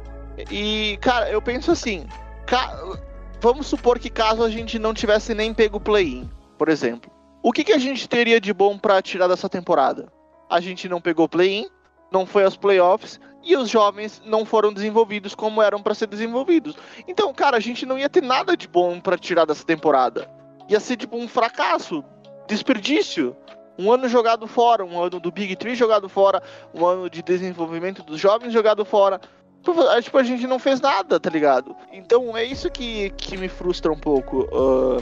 [0.50, 2.06] E, cara, eu penso assim:
[2.44, 2.98] ca...
[3.40, 7.12] vamos supor que caso a gente não tivesse nem pego o play-in, por exemplo.
[7.40, 10.08] O que, que a gente teria de bom para tirar dessa temporada?
[10.48, 11.66] A gente não pegou play-in,
[12.10, 16.76] não foi aos playoffs e os jovens não foram desenvolvidos como eram para ser desenvolvidos.
[17.06, 20.28] Então, cara, a gente não ia ter nada de bom para tirar dessa temporada.
[20.68, 22.02] Ia ser tipo um fracasso,
[22.48, 23.36] desperdício.
[23.76, 26.40] Um ano jogado fora, um ano do Big Tree jogado fora,
[26.72, 29.20] um ano de desenvolvimento dos jovens jogado fora.
[29.62, 31.74] Tipo, a gente não fez nada, tá ligado?
[31.92, 34.42] Então é isso que, que me frustra um pouco.
[34.52, 34.98] Uh,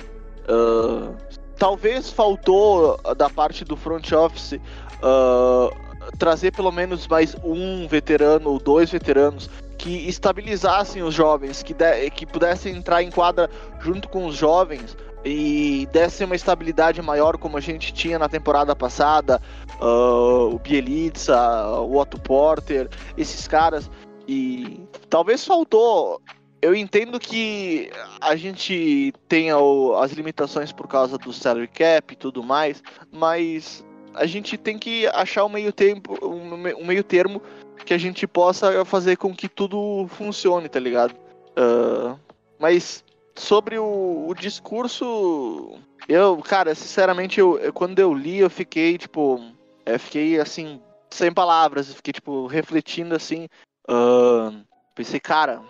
[0.49, 1.17] uh,
[1.59, 4.59] talvez faltou da parte do front office
[6.19, 12.11] trazer pelo menos mais um veterano ou dois veteranos que estabilizassem os jovens, que, de,
[12.11, 17.57] que pudessem entrar em quadra junto com os jovens e desse uma estabilidade maior como
[17.57, 19.41] a gente tinha na temporada passada,
[19.81, 21.37] uh, o Bielitsa,
[21.81, 23.91] o Otto Porter, esses caras.
[24.27, 26.21] E talvez faltou.
[26.61, 29.57] Eu entendo que a gente tenha
[30.01, 35.07] as limitações por causa do salary cap e tudo mais, mas a gente tem que
[35.09, 37.42] achar um meio tempo, um, meio termo
[37.85, 41.14] que a gente possa fazer com que tudo funcione, tá ligado?
[41.57, 42.18] Uh,
[42.59, 48.96] mas sobre o, o, discurso, eu, cara, sinceramente, eu, eu, quando eu li, eu fiquei,
[48.98, 49.40] tipo,
[49.85, 53.48] eu fiquei assim, sem palavras, eu fiquei, tipo, refletindo assim.
[53.88, 55.61] Uh, pensei, cara,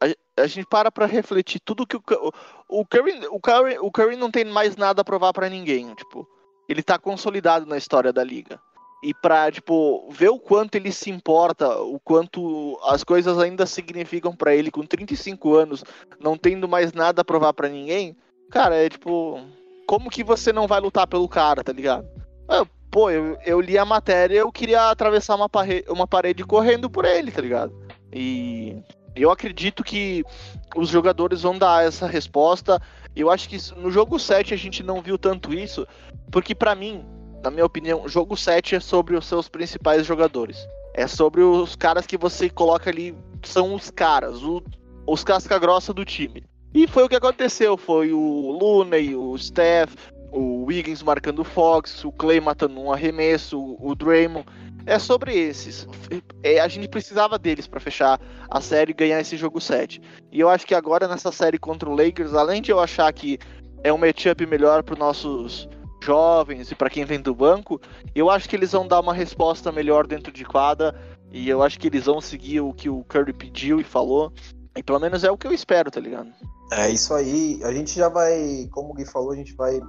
[0.00, 2.02] a, a, gente para pra refletir tudo que o,
[2.68, 5.94] o, o, Curry, o, Curry, o Curry não tem mais nada a provar para ninguém,
[5.94, 6.28] tipo,
[6.70, 8.60] ele tá consolidado na história da liga
[9.02, 14.36] e pra, tipo, ver o quanto ele se importa, o quanto as coisas ainda significam
[14.36, 15.82] para ele com 35 anos,
[16.20, 18.14] não tendo mais nada a provar para ninguém,
[18.50, 19.40] cara, é tipo,
[19.86, 22.06] como que você não vai lutar pelo cara, tá ligado?
[22.48, 26.90] Eu, pô, eu, eu li a matéria eu queria atravessar uma, parede, uma parede correndo
[26.90, 27.74] por ele, tá ligado?
[28.12, 28.76] E
[29.16, 30.24] eu acredito que
[30.76, 32.80] os jogadores vão dar essa resposta.
[33.14, 35.86] Eu acho que no jogo 7 a gente não viu tanto isso,
[36.30, 37.04] porque para mim,
[37.42, 40.66] na minha opinião, jogo 7 é sobre os seus principais jogadores.
[40.94, 44.62] É sobre os caras que você coloca ali, são os caras, o,
[45.06, 46.44] os casca-grossa do time.
[46.74, 49.94] E foi o que aconteceu, foi o Looney, o Steph,
[50.30, 54.46] o Wiggins marcando o Fox, o Clay matando um arremesso, o Draymond.
[54.86, 55.86] É sobre esses.
[56.42, 60.00] É, a gente precisava deles para fechar a série e ganhar esse jogo 7.
[60.32, 63.38] E eu acho que agora nessa série contra o Lakers, além de eu achar que
[63.84, 65.68] é um matchup melhor para nossos
[66.02, 67.80] jovens e para quem vem do banco,
[68.14, 70.94] eu acho que eles vão dar uma resposta melhor dentro de quadra
[71.32, 74.32] e eu acho que eles vão seguir o que o Curry pediu e falou.
[74.76, 76.30] E pelo menos é o que eu espero, tá ligado?
[76.72, 77.60] É isso aí.
[77.64, 79.80] A gente já vai, como o Gui falou, a gente vai.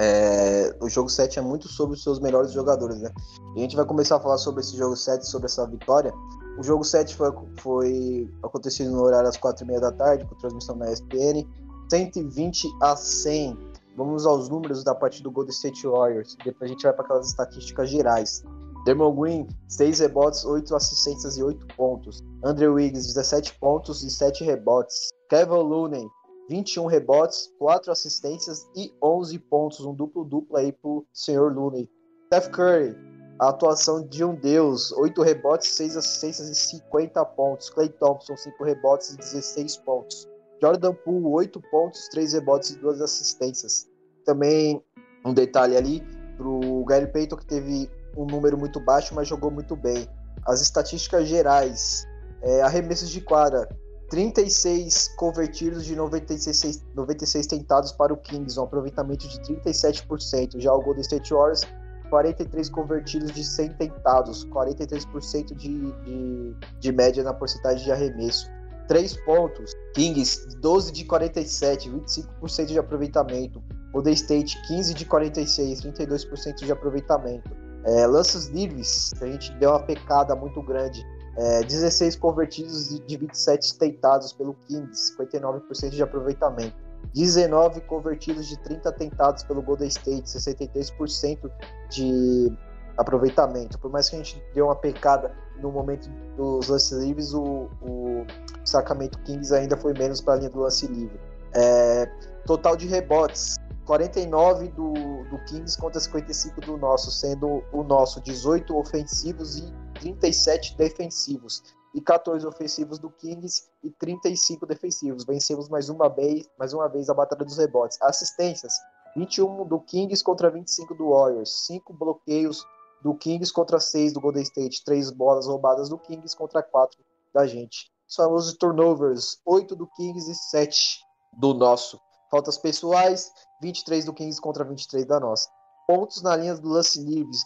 [0.00, 3.10] É, o jogo 7 é muito sobre os seus melhores jogadores, né?
[3.56, 6.12] E a gente vai começar a falar sobre esse jogo 7, sobre essa vitória.
[6.56, 10.92] O jogo 7 foi, foi acontecido no horário às 4h30 da tarde, com transmissão na
[10.92, 11.44] ESPN.
[11.90, 13.67] 120 a 100
[13.98, 16.36] Vamos aos números da partida do Golden State Warriors.
[16.44, 18.44] Depois a gente vai para aquelas estatísticas gerais.
[18.84, 22.22] Dermon Green, 6 rebotes, 8 assistências e 8 pontos.
[22.44, 25.08] Andrew Wiggins, 17 pontos e 7 rebotes.
[25.28, 26.06] Kevin Looney,
[26.48, 29.84] 21 rebotes, 4 assistências e 11 pontos.
[29.84, 31.90] Um duplo-duplo aí pro senhor Looney.
[32.26, 32.94] Steph Curry,
[33.40, 37.68] a atuação de um deus, 8 rebotes, 6 assistências e 50 pontos.
[37.68, 40.28] Clay Thompson, 5 rebotes e 16 pontos.
[40.62, 43.87] Jordan Poole, 8 pontos, 3 rebotes e 2 assistências.
[44.28, 44.84] Também
[45.24, 46.02] um detalhe ali
[46.36, 50.06] pro Gary Payton, que teve um número muito baixo, mas jogou muito bem.
[50.44, 52.06] As estatísticas gerais,
[52.42, 53.66] é, arremessos de quadra,
[54.10, 60.60] 36 convertidos de 96, 96 tentados para o Kings, um aproveitamento de 37%.
[60.60, 61.62] Já o Golden State Warriors,
[62.10, 68.50] 43 convertidos de 100 tentados, 43% de, de, de média na porcentagem de arremesso.
[68.88, 69.72] 3 pontos.
[69.94, 73.62] Kings, 12 de 47, 25% de aproveitamento.
[73.92, 77.50] Golden State, 15 de 46, 32% de aproveitamento.
[77.84, 78.06] É,
[78.50, 81.04] livres, a gente deu uma pecada muito grande.
[81.36, 86.76] É, 16 convertidos de 27 tentados pelo Kings, 59% de aproveitamento.
[87.14, 91.50] 19 convertidos de 30 tentados pelo Golden State, 63%
[91.90, 92.52] de
[92.96, 93.78] aproveitamento.
[93.78, 98.26] Por mais que a gente deu uma pecada no momento dos lances livres, o, o
[98.64, 101.18] Sacramento Kings ainda foi menos para a linha do lance livre.
[101.54, 102.06] É,
[102.44, 103.56] total de rebotes,
[103.88, 104.92] 49 do,
[105.30, 111.62] do Kings contra 55 do nosso, sendo o nosso 18 ofensivos e 37 defensivos.
[111.94, 115.24] E 14 ofensivos do Kings e 35 defensivos.
[115.24, 117.96] Vencemos mais uma vez, mais uma vez a batalha dos rebotes.
[118.02, 118.74] Assistências,
[119.16, 121.64] 21 do Kings contra 25 do Warriors.
[121.64, 122.62] 5 bloqueios
[123.02, 127.00] do Kings contra 6 do Golden State, 3 bolas roubadas do Kings contra 4
[127.32, 127.90] da gente.
[128.06, 131.00] Os famosos turnovers, 8 do Kings e 7
[131.38, 131.98] do nosso.
[132.30, 135.48] Faltas pessoais, 23 do Kings contra 23 da nossa.
[135.86, 137.42] Pontos na linha do lance livres,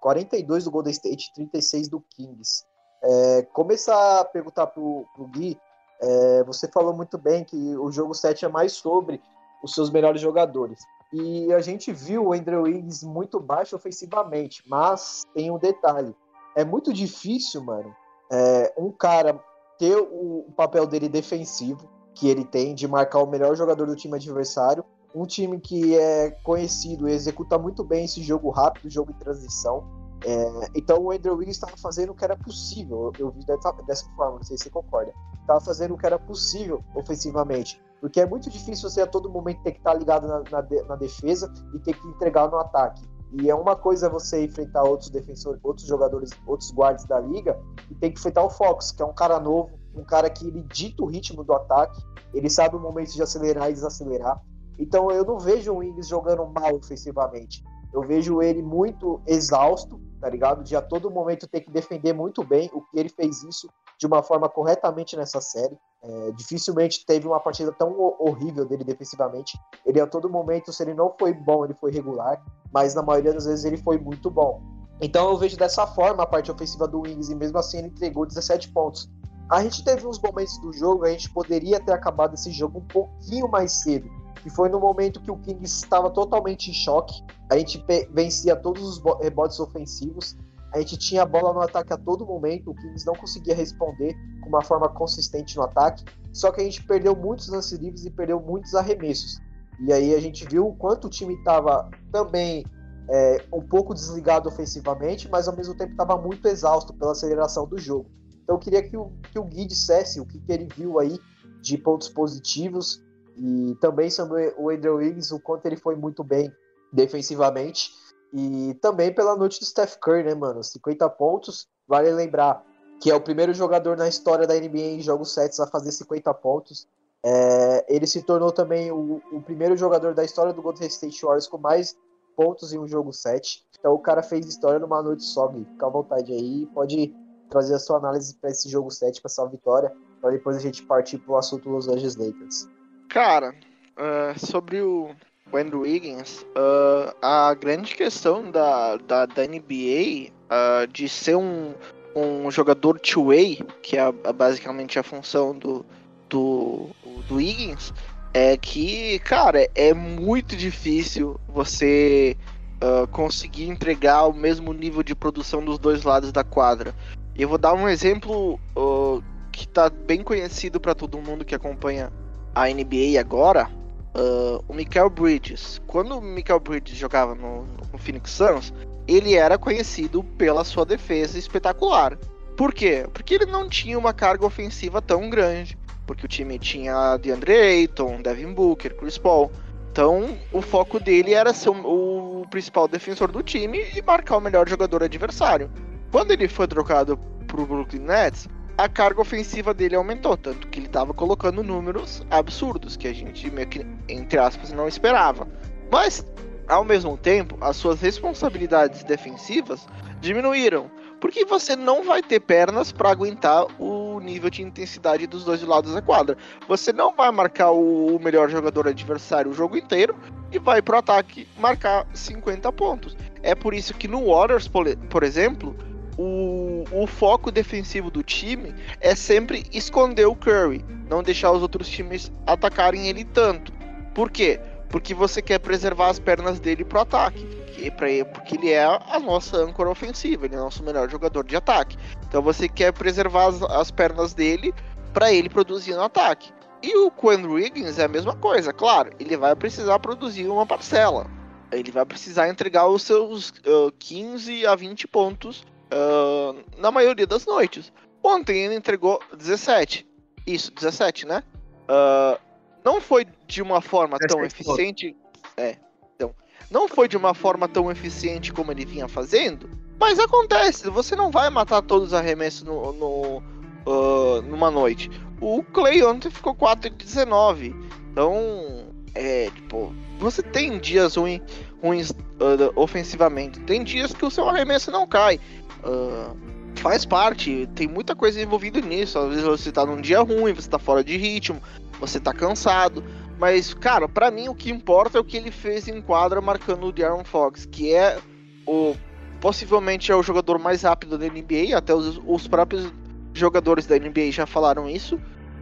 [0.00, 2.64] 42 do Golden State, 36 do Kings.
[3.02, 5.58] É, começar a perguntar pro, pro Gui,
[6.00, 9.20] é, você falou muito bem que o jogo 7 é mais sobre
[9.62, 10.80] os seus melhores jogadores.
[11.12, 16.14] E a gente viu o Andrew Wiggins muito baixo ofensivamente, mas tem um detalhe.
[16.56, 17.94] É muito difícil, mano,
[18.30, 19.38] é, um cara
[19.78, 23.94] ter o, o papel dele defensivo, que ele tem, de marcar o melhor jogador do
[23.94, 24.84] time adversário,
[25.16, 29.82] um time que é conhecido e executa muito bem esse jogo rápido, jogo em transição.
[30.24, 33.10] É, então o Andrew Wiggins estava fazendo o que era possível.
[33.18, 35.12] Eu, vi dessa, dessa forma, não sei se você concorda.
[35.40, 37.80] Estava fazendo o que era possível ofensivamente.
[37.98, 40.82] Porque é muito difícil você a todo momento ter que estar ligado na, na, de,
[40.82, 43.02] na defesa e ter que entregar no ataque.
[43.32, 47.58] E é uma coisa você enfrentar outros defensores, outros jogadores, outros guardas da liga,
[47.90, 50.62] e tem que enfrentar o Fox, que é um cara novo, um cara que ele
[50.62, 52.00] dita o ritmo do ataque,
[52.34, 54.40] ele sabe o momento de acelerar e desacelerar.
[54.78, 57.62] Então eu não vejo o Wings jogando mal ofensivamente.
[57.92, 60.62] Eu vejo ele muito exausto, tá ligado?
[60.62, 64.06] De a todo momento ter que defender muito bem, o que ele fez isso de
[64.06, 65.78] uma forma corretamente nessa série.
[66.02, 69.58] É, dificilmente teve uma partida tão horrível dele defensivamente.
[69.84, 73.32] Ele a todo momento, se ele não foi bom, ele foi regular, mas na maioria
[73.32, 74.60] das vezes ele foi muito bom.
[75.00, 78.26] Então eu vejo dessa forma a parte ofensiva do Wings e mesmo assim ele entregou
[78.26, 79.10] 17 pontos.
[79.48, 82.84] A gente teve uns momentos do jogo, a gente poderia ter acabado esse jogo um
[82.84, 84.10] pouquinho mais cedo.
[84.44, 87.22] E foi no momento que o Kings estava totalmente em choque.
[87.50, 90.36] A gente vencia todos os rebotes ofensivos.
[90.72, 92.70] A gente tinha a bola no ataque a todo momento.
[92.70, 96.04] O Kings não conseguia responder com uma forma consistente no ataque.
[96.32, 99.40] Só que a gente perdeu muitos lances livres e perdeu muitos arremessos.
[99.80, 102.64] E aí a gente viu o quanto o time estava também
[103.08, 107.78] é, um pouco desligado ofensivamente, mas ao mesmo tempo estava muito exausto pela aceleração do
[107.78, 108.10] jogo.
[108.46, 111.18] Então eu queria que o, que o Gui dissesse o que, que ele viu aí
[111.60, 113.02] de pontos positivos
[113.36, 116.52] e também sobre o Andrew Wiggins, o quanto ele foi muito bem
[116.92, 117.90] defensivamente.
[118.32, 120.62] E também pela noite do Steph Curry, né, mano?
[120.62, 121.68] 50 pontos.
[121.88, 122.64] Vale lembrar
[123.00, 126.32] que é o primeiro jogador na história da NBA em jogos sets a fazer 50
[126.34, 126.86] pontos.
[127.24, 131.48] É, ele se tornou também o, o, primeiro jogador da história do Golden State Warriors
[131.48, 131.96] com mais
[132.36, 133.66] pontos em um jogo set.
[133.76, 135.64] Então o cara fez história numa noite só, Gui.
[135.64, 136.66] Fica à vontade aí.
[136.72, 137.12] Pode
[137.48, 140.82] trazer a sua análise para esse jogo 7, para essa vitória, para depois a gente
[140.82, 142.68] partir para o assunto Los Angeles Lakers.
[143.08, 143.54] Cara,
[143.96, 145.10] uh, sobre o
[145.52, 151.74] Andrew Wiggins, uh, a grande questão da, da, da NBA uh, de ser um,
[152.14, 155.84] um jogador two-way, que é basicamente a função do,
[156.28, 156.88] do,
[157.28, 157.92] do Wiggins,
[158.34, 162.36] é que, cara, é muito difícil você
[162.82, 166.94] uh, conseguir entregar o mesmo nível de produção dos dois lados da quadra.
[167.38, 169.22] Eu vou dar um exemplo uh,
[169.52, 172.10] que tá bem conhecido para todo mundo que acompanha
[172.54, 173.68] a NBA agora.
[174.14, 175.80] Uh, o Michael Bridges.
[175.86, 178.72] Quando o Michael Bridges jogava no, no Phoenix Suns,
[179.06, 182.16] ele era conhecido pela sua defesa espetacular.
[182.56, 183.06] Por quê?
[183.12, 185.76] Porque ele não tinha uma carga ofensiva tão grande.
[186.06, 189.50] Porque o time tinha DeAndre Ayton, Devin Booker, Chris Paul.
[189.92, 194.40] Então, o foco dele era ser o, o principal defensor do time e marcar o
[194.40, 195.70] melhor jogador adversário.
[196.10, 200.78] Quando ele foi trocado para o Brooklyn Nets, a carga ofensiva dele aumentou, tanto que
[200.78, 205.48] ele estava colocando números absurdos que a gente, meio que, entre aspas, não esperava.
[205.90, 206.26] Mas,
[206.68, 209.86] ao mesmo tempo, as suas responsabilidades defensivas
[210.20, 210.90] diminuíram,
[211.20, 215.94] porque você não vai ter pernas para aguentar o nível de intensidade dos dois lados
[215.94, 216.36] da quadra.
[216.68, 220.14] Você não vai marcar o melhor jogador adversário o jogo inteiro
[220.52, 223.16] e vai pro ataque marcar 50 pontos.
[223.42, 225.74] É por isso que no Warriors, por exemplo,
[226.18, 231.88] o, o foco defensivo do time é sempre esconder o Curry, não deixar os outros
[231.88, 233.72] times atacarem ele tanto.
[234.14, 234.58] Por quê?
[234.88, 237.46] Porque você quer preservar as pernas dele pro ataque.
[237.76, 241.54] Ele, porque ele é a nossa âncora ofensiva, ele é o nosso melhor jogador de
[241.54, 241.98] ataque.
[242.26, 244.72] Então você quer preservar as, as pernas dele
[245.12, 246.50] para ele produzir no ataque.
[246.82, 251.26] E o Quan Wiggins é a mesma coisa, claro, ele vai precisar produzir uma parcela.
[251.70, 257.46] Ele vai precisar entregar os seus uh, 15 a 20 pontos uh, na maioria das
[257.46, 257.92] noites.
[258.22, 260.06] Ontem ele entregou 17.
[260.46, 261.42] Isso, 17, né?
[261.88, 262.38] Uh,
[262.84, 265.16] não foi de uma forma tão eficiente.
[265.56, 265.76] É,
[266.14, 266.34] então.
[266.70, 269.68] Não foi de uma forma tão eficiente como ele vinha fazendo.
[269.98, 273.42] Mas acontece, você não vai matar todos os arremessos no, no
[273.86, 275.10] uh, numa noite.
[275.40, 277.74] O Clay ontem ficou 4 de 19.
[278.10, 281.42] Então, é, tipo, você tem dias ruins,
[281.82, 283.60] ruins uh, ofensivamente.
[283.60, 285.40] Tem dias que o seu arremesso não cai.
[285.86, 286.36] Uh,
[286.80, 289.18] faz parte, tem muita coisa envolvida nisso.
[289.18, 291.62] Às vezes você tá num dia ruim, você tá fora de ritmo,
[292.00, 293.04] você tá cansado.
[293.38, 296.86] Mas, cara, para mim o que importa é o que ele fez em quadra marcando
[296.86, 298.18] o De'Aaron Fox, que é
[298.66, 298.94] o
[299.40, 302.90] possivelmente é o jogador mais rápido da NBA, até os, os próprios
[303.34, 305.16] jogadores da NBA já falaram isso.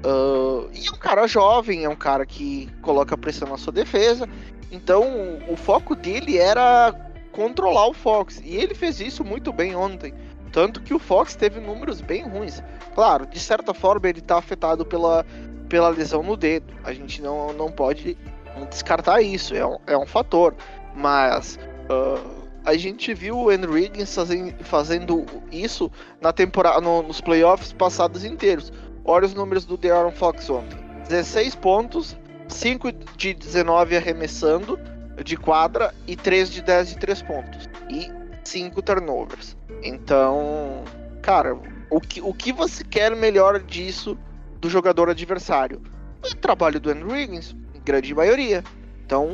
[0.04, 4.28] Uh, e é um cara jovem, é um cara que coloca pressão na sua defesa.
[4.70, 5.04] Então
[5.48, 6.94] o foco dele era
[7.34, 8.40] controlar o Fox.
[8.44, 10.14] E ele fez isso muito bem ontem.
[10.52, 12.62] Tanto que o Fox teve números bem ruins.
[12.94, 15.26] Claro, de certa forma ele está afetado pela,
[15.68, 16.72] pela lesão no dedo.
[16.84, 18.16] A gente não, não pode
[18.70, 20.54] descartar isso, é um, é um fator.
[20.94, 21.58] Mas
[21.90, 24.16] uh, a gente viu o Andrew Wiggins
[24.60, 25.90] fazendo, isso
[26.20, 28.72] na temporada, no, nos playoffs passados inteiros.
[29.04, 34.78] Olha os números do De'Aaron Fox ontem: 16 pontos, 5 de 19 arremessando
[35.22, 37.68] de quadra e 3 de 10 de 3 pontos.
[37.90, 38.10] E
[38.44, 39.56] 5 turnovers.
[39.82, 40.84] Então,
[41.22, 41.56] cara,
[41.90, 44.18] o que, o que você quer melhor disso
[44.60, 45.82] do jogador adversário?
[46.22, 48.64] O trabalho do Andrew Wiggins, em grande maioria.
[49.04, 49.28] Então,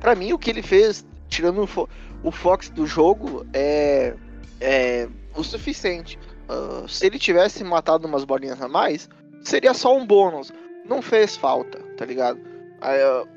[0.00, 1.88] para mim, o que ele fez, tirando o, fo
[2.22, 4.14] o Fox do jogo, é,
[4.60, 6.18] é o suficiente.
[6.48, 9.08] Uh, se ele tivesse matado umas bolinhas a mais,
[9.42, 10.52] seria só um bônus.
[10.84, 12.40] Não fez falta, tá ligado?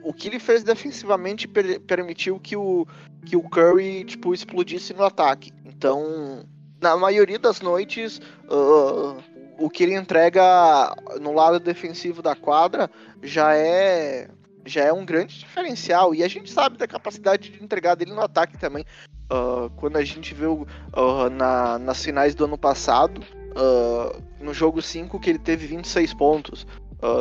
[0.03, 2.85] O que ele fez defensivamente per permitiu que o,
[3.25, 5.51] que o Curry tipo, explodisse no ataque.
[5.65, 6.45] Então,
[6.81, 8.19] na maioria das noites,
[8.49, 9.21] uh,
[9.57, 12.89] o que ele entrega no lado defensivo da quadra
[13.21, 14.27] já é
[14.63, 16.13] já é um grande diferencial.
[16.13, 18.85] E a gente sabe da capacidade de entregar dele no ataque também.
[19.31, 23.21] Uh, quando a gente viu uh, na, nas finais do ano passado,
[24.39, 26.65] no jogo 5, que ele teve 26 pontos,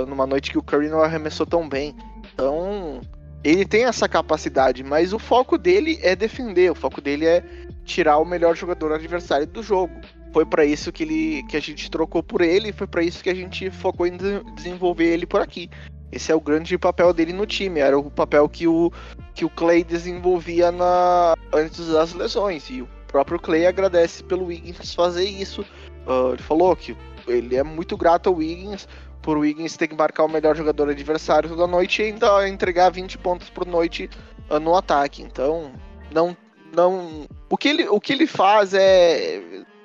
[0.07, 1.93] numa noite que o Curry não arremessou tão bem.
[2.35, 3.01] Então,
[3.43, 7.43] ele tem essa capacidade, mas o foco dele é defender, o foco dele é
[7.85, 9.95] tirar o melhor jogador adversário do jogo.
[10.33, 13.31] Foi para isso que, ele, que a gente trocou por ele, foi para isso que
[13.31, 14.17] a gente focou em
[14.55, 15.69] desenvolver ele por aqui.
[16.13, 17.81] Esse é o grande papel dele no time.
[17.81, 18.93] Era o papel que o,
[19.35, 22.69] que o Clay desenvolvia na, antes das lesões.
[22.69, 25.63] E o próprio Clay agradece pelo Wiggins fazer isso.
[26.07, 28.89] Uh, ele falou que ele é muito grato ao Wiggins
[29.23, 33.19] por Wiggins ter que marcar o melhor jogador adversário toda noite e ainda entregar 20
[33.19, 34.09] pontos por noite
[34.51, 35.23] uh, no ataque.
[35.23, 35.73] Então,
[36.13, 36.37] não.
[36.75, 39.43] não o, que ele, o que ele faz é.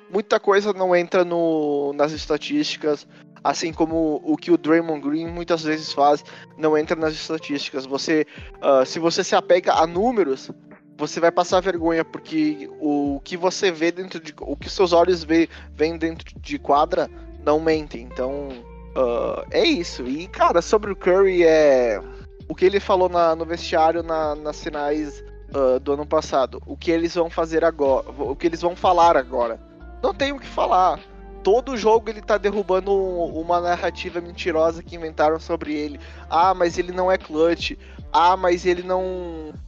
[0.08, 3.06] Muita coisa não entra no, nas estatísticas
[3.42, 6.24] assim como o que o Draymond Green muitas vezes faz,
[6.58, 7.86] não entra nas estatísticas.
[7.86, 8.26] Você,
[8.56, 10.50] uh, se você se apega a números,
[10.96, 15.22] você vai passar vergonha porque o que você vê dentro de, o que seus olhos
[15.22, 17.08] vê, vem dentro de quadra
[17.44, 18.02] não mentem.
[18.02, 18.48] Então
[18.96, 20.06] uh, é isso.
[20.06, 22.00] E cara, sobre o Curry é
[22.48, 25.22] o que ele falou na, no vestiário na, nas finais
[25.54, 26.62] uh, do ano passado.
[26.66, 28.08] O que eles vão fazer agora?
[28.18, 29.60] O que eles vão falar agora?
[30.02, 31.00] Não tem o que falar
[31.46, 36.00] todo jogo ele tá derrubando uma narrativa mentirosa que inventaram sobre ele.
[36.28, 37.76] Ah, mas ele não é clutch.
[38.12, 39.00] Ah, mas ele não.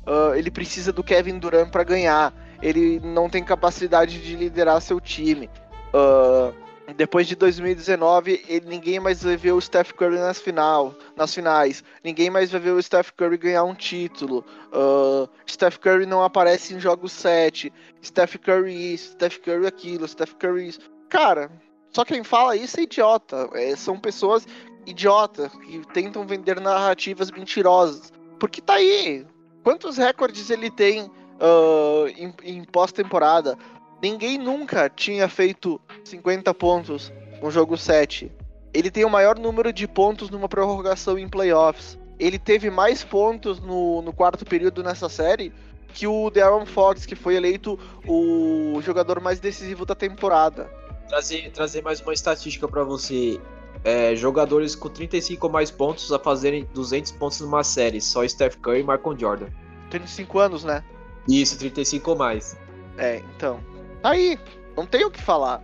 [0.05, 2.35] Uh, ele precisa do Kevin Durant para ganhar.
[2.61, 5.49] Ele não tem capacidade de liderar seu time.
[5.95, 6.53] Uh,
[6.95, 11.84] depois de 2019, ele, ninguém mais vai ver o Steph Curry nas, final, nas finais.
[12.03, 14.45] Ninguém mais vai ver o Steph Curry ganhar um título.
[14.72, 17.72] Uh, Steph Curry não aparece em jogos 7.
[18.03, 20.80] Steph Curry isso, Steph Curry aquilo, Steph Curry isso.
[21.11, 21.51] Cara,
[21.91, 23.51] só quem fala isso é idiota.
[23.53, 24.47] É, são pessoas
[24.86, 28.12] idiotas que tentam vender narrativas mentirosas.
[28.41, 29.26] Porque tá aí.
[29.62, 33.59] Quantos recordes ele tem uh, em, em pós-temporada?
[34.03, 38.30] Ninguém nunca tinha feito 50 pontos no jogo 7.
[38.72, 41.99] Ele tem o maior número de pontos numa prorrogação em playoffs.
[42.18, 45.53] Ele teve mais pontos no, no quarto período nessa série
[45.94, 50.70] que o De'Aaron Fox, que foi eleito o jogador mais decisivo da temporada
[51.09, 53.40] trazer, trazer mais uma estatística para você.
[53.84, 58.01] É, jogadores com 35 ou mais pontos a fazerem 200 pontos numa série.
[58.01, 59.46] Só Steph Curry e Marcon Jordan.
[59.90, 60.84] 35 anos, né?
[61.28, 62.57] Isso, 35 ou mais.
[62.96, 63.61] É, então.
[64.03, 64.38] Tá aí,
[64.76, 65.62] não tem o que falar.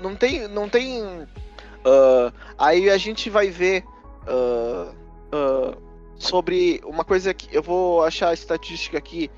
[0.00, 0.48] Não tem.
[0.48, 1.02] Não tem.
[1.02, 3.84] Uh, aí a gente vai ver
[4.26, 4.94] uh,
[5.34, 5.76] uh,
[6.16, 9.30] sobre uma coisa que eu vou achar a estatística aqui.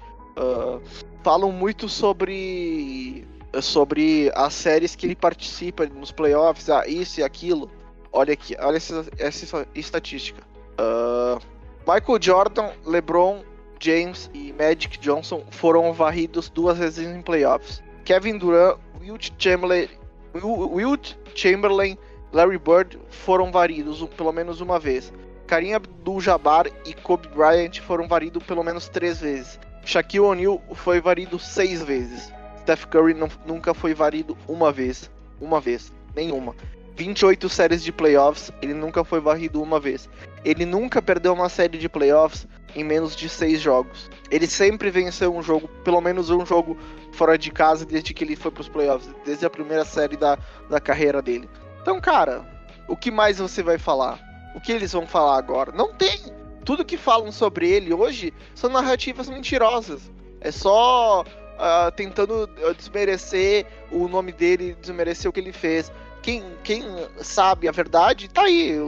[1.22, 3.28] falam muito sobre
[3.60, 7.70] sobre as séries que ele participa nos playoffs, ah, isso e aquilo.
[8.10, 10.42] Olha aqui, olha essa, essa estatística.
[11.86, 13.44] Michael Jordan, LeBron
[13.82, 17.82] James e Magic Johnson foram varridos duas vezes em playoffs.
[18.04, 19.88] Kevin Durant, Wilt Chamberlain,
[20.34, 21.98] Wilt Chamberlain,
[22.32, 25.12] Larry Bird foram varidos pelo menos uma vez.
[25.48, 29.58] Karim Abdul-Jabbar e Kobe Bryant foram varidos pelo menos três vezes.
[29.84, 32.32] Shaquille O'Neal foi varido seis vezes.
[32.60, 35.10] Steph Curry não, nunca foi varido uma vez.
[35.40, 35.92] Uma vez.
[36.14, 36.54] Nenhuma.
[36.96, 40.08] 28 séries de playoffs, ele nunca foi varrido uma vez.
[40.44, 44.10] Ele nunca perdeu uma série de playoffs em menos de seis jogos.
[44.30, 46.76] Ele sempre venceu um jogo, pelo menos um jogo
[47.12, 50.38] fora de casa desde que ele foi para os playoffs, desde a primeira série da,
[50.68, 51.48] da carreira dele.
[51.80, 52.46] Então, cara,
[52.88, 54.18] o que mais você vai falar?
[54.54, 55.72] O que eles vão falar agora?
[55.72, 56.18] Não tem.
[56.64, 60.10] Tudo que falam sobre ele hoje são narrativas mentirosas.
[60.40, 65.92] É só uh, tentando ah, desmerecer o nome dele, desmerecer o que ele fez.
[66.20, 66.84] Quem, quem
[67.18, 68.78] sabe a verdade, tá aí.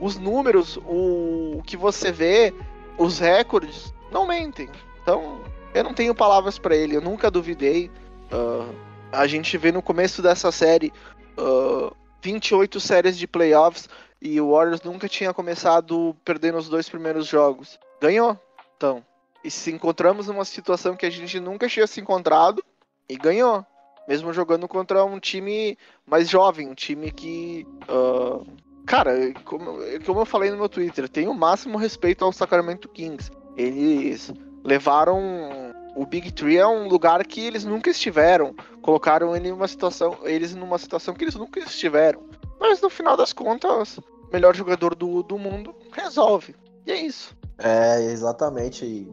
[0.00, 2.52] Os números, o, o que você vê,
[2.98, 4.68] os recordes, não mentem.
[5.02, 5.40] Então,
[5.74, 7.90] eu não tenho palavras para ele, eu nunca duvidei.
[8.32, 8.74] Uh,
[9.12, 10.92] a gente vê no começo dessa série
[11.38, 13.88] uh, 28 séries de playoffs
[14.20, 17.78] e o Warriors nunca tinha começado perdendo os dois primeiros jogos.
[18.00, 18.38] Ganhou,
[18.76, 19.04] então.
[19.42, 22.64] E se encontramos numa situação que a gente nunca tinha se encontrado
[23.08, 23.64] e ganhou.
[24.08, 27.66] Mesmo jogando contra um time mais jovem, um time que.
[27.88, 28.46] Uh,
[28.86, 33.30] cara, como, como eu falei no meu Twitter, tem o máximo respeito ao Sacramento Kings.
[33.56, 34.32] Eles
[34.64, 38.54] levaram o Big Tree é um lugar que eles nunca estiveram.
[38.82, 42.22] Colocaram ele numa situação, eles numa situação que eles nunca estiveram.
[42.58, 46.54] Mas no final das contas, o melhor jogador do, do mundo resolve.
[46.84, 47.36] E é isso.
[47.58, 49.08] É, exatamente.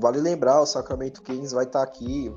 [0.00, 2.32] Vale lembrar, o Sacramento Kings vai estar aqui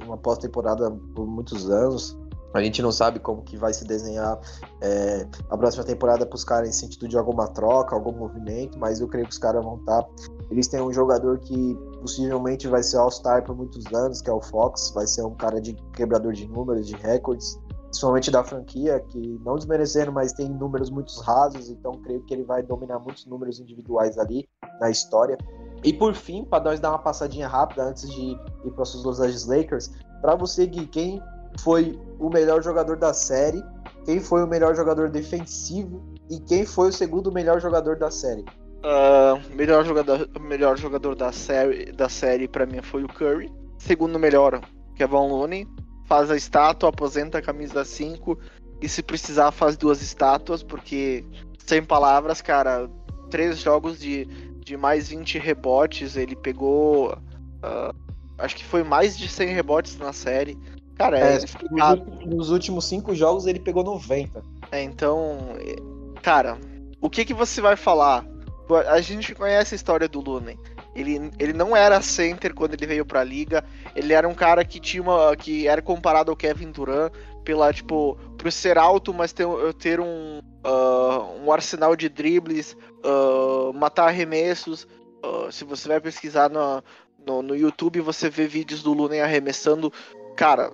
[0.00, 2.16] numa pós-temporada por muitos anos.
[2.54, 4.38] A gente não sabe como que vai se desenhar
[4.80, 9.00] é, a próxima temporada para os caras em sentido de alguma troca, algum movimento, mas
[9.00, 10.06] eu creio que os caras vão estar.
[10.50, 14.40] Eles têm um jogador que possivelmente vai ser All-Star por muitos anos, que é o
[14.40, 19.40] Fox, vai ser um cara de quebrador de números, de recordes, principalmente da franquia, que
[19.44, 23.60] não desmerecendo, mas tem números muito rasos, então creio que ele vai dominar muitos números
[23.60, 24.46] individuais ali
[24.78, 25.38] na história.
[25.84, 29.20] E por fim, para nós dar uma passadinha rápida antes de ir para os Los
[29.20, 29.90] Angeles Lakers,
[30.20, 31.20] para você, Gui, quem
[31.60, 33.62] foi o melhor jogador da série,
[34.04, 38.44] quem foi o melhor jogador defensivo e quem foi o segundo melhor jogador da série?
[38.84, 43.50] Uh, melhor jogador, melhor jogador da série, da série para mim foi o Curry.
[43.78, 44.60] Segundo melhor,
[44.96, 45.68] Kevin Looney.
[46.06, 48.36] Faz a estátua, aposenta a camisa 5
[48.80, 51.24] e se precisar faz duas estátuas, porque
[51.58, 52.90] sem palavras, cara,
[53.30, 54.24] três jogos de,
[54.64, 57.12] de mais 20 rebotes, ele pegou.
[57.12, 57.94] Uh,
[58.38, 60.58] acho que foi mais de 100 rebotes na série.
[60.96, 64.42] Cara, é, é nos últimos cinco jogos ele pegou 90.
[64.70, 65.38] É, então.
[66.22, 66.58] Cara,
[67.00, 68.24] o que, que você vai falar?
[68.88, 70.58] A gente conhece a história do Lunen.
[70.94, 73.64] Ele, ele não era center quando ele veio pra liga.
[73.94, 75.34] Ele era um cara que tinha uma.
[75.36, 77.12] que era comparado ao Kevin Durant
[77.44, 79.46] pela, tipo, por ser alto, mas ter,
[79.78, 84.86] ter um, uh, um arsenal de dribles, uh, matar arremessos.
[85.24, 86.82] Uh, se você vai pesquisar no,
[87.26, 89.92] no, no, YouTube, você vê vídeos do Lunen arremessando,
[90.36, 90.72] cara,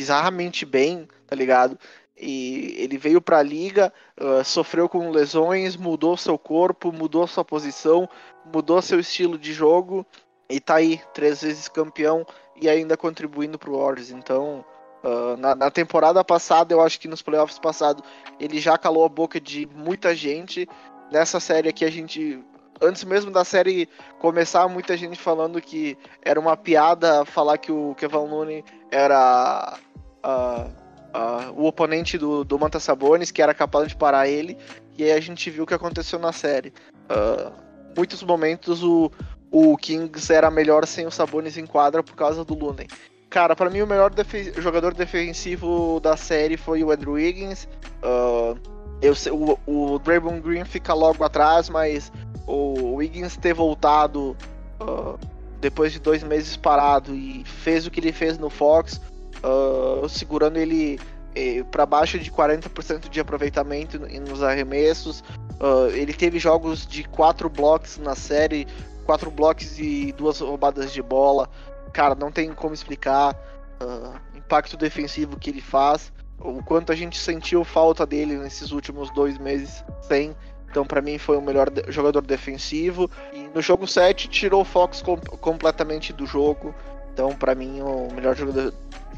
[0.00, 1.78] bizarramente bem, tá ligado?
[2.16, 7.44] E ele veio para a liga, uh, sofreu com lesões, mudou seu corpo, mudou sua
[7.44, 8.08] posição,
[8.50, 10.06] mudou seu estilo de jogo
[10.48, 12.26] e tá aí, três vezes campeão
[12.58, 14.10] e ainda contribuindo pro Warriors.
[14.10, 14.64] Então,
[15.04, 18.02] uh, na, na, temporada passada, eu acho que nos playoffs passados,
[18.38, 20.66] ele já calou a boca de muita gente.
[21.12, 22.42] Nessa série aqui, a gente.
[22.82, 23.86] Antes mesmo da série
[24.18, 29.78] começar, muita gente falando que era uma piada falar que o Kevin Looney era.
[30.24, 30.70] Uh,
[31.16, 34.56] uh, o oponente do, do Manta Sabonis, que era capaz de parar ele,
[34.96, 36.72] e aí a gente viu o que aconteceu na série.
[37.10, 37.52] Uh,
[37.96, 39.10] muitos momentos o,
[39.50, 42.86] o Kings era melhor sem o Sabonis em quadra por causa do Lunen.
[43.28, 44.12] Cara, para mim o melhor
[44.58, 47.68] jogador defensivo da série foi o Andrew Wiggins.
[48.02, 48.58] Uh,
[49.00, 52.12] eu, o, o Draymond Green fica logo atrás, mas
[52.46, 54.36] o Wiggins ter voltado
[54.82, 55.18] uh,
[55.60, 59.00] depois de dois meses parado e fez o que ele fez no Fox,
[59.44, 60.98] uh, segurando ele
[61.34, 65.22] eh, para baixo de 40% de aproveitamento nos arremessos.
[65.60, 68.66] Uh, ele teve jogos de quatro blocos na série,
[69.04, 71.48] quatro blocos e duas roubadas de bola.
[71.92, 73.34] Cara, não tem como explicar
[73.82, 79.10] uh, impacto defensivo que ele faz, o quanto a gente sentiu falta dele nesses últimos
[79.12, 80.34] dois meses sem.
[80.70, 83.10] Então, para mim, foi o melhor jogador defensivo.
[83.32, 86.74] E no jogo 7, tirou o Fox com completamente do jogo.
[87.12, 88.72] Então, para mim, o melhor jogador,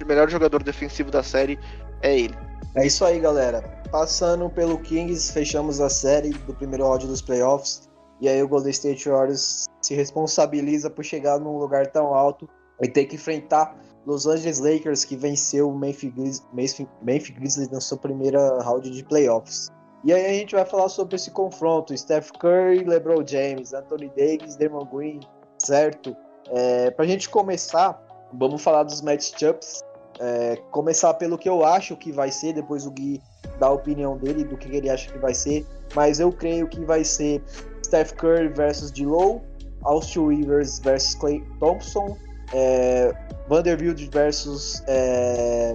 [0.05, 1.59] melhor jogador defensivo da série
[2.03, 2.35] é ele.
[2.75, 3.63] É isso aí, galera.
[3.91, 7.89] Passando pelo Kings, fechamos a série do primeiro round dos playoffs.
[8.21, 12.49] E aí o Golden State Warriors se responsabiliza por chegar num lugar tão alto
[12.81, 13.77] e ter que enfrentar
[14.07, 19.05] Los Angeles Lakers, que venceu o Memphis Grizzlies, Memphis Grizzlies na sua primeira round de
[19.05, 19.71] playoffs.
[20.05, 24.57] E aí a gente vai falar sobre esse confronto: Steph Curry, LeBron James, Anthony Davis,
[24.57, 25.21] Draymond Green,
[25.59, 26.17] certo?
[26.49, 28.01] É, para a gente começar,
[28.33, 29.81] vamos falar dos matchups.
[30.21, 33.21] É, começar pelo que eu acho que vai ser, depois o Gui
[33.59, 35.67] dá a opinião dele do que ele acha que vai ser.
[35.95, 37.43] Mas eu creio que vai ser
[37.85, 39.43] Steph Curry versus D'Lo,
[39.83, 42.17] Austin Rivers versus Clay Thompson,
[42.53, 43.13] é,
[43.49, 45.75] Vanderbilt versus é,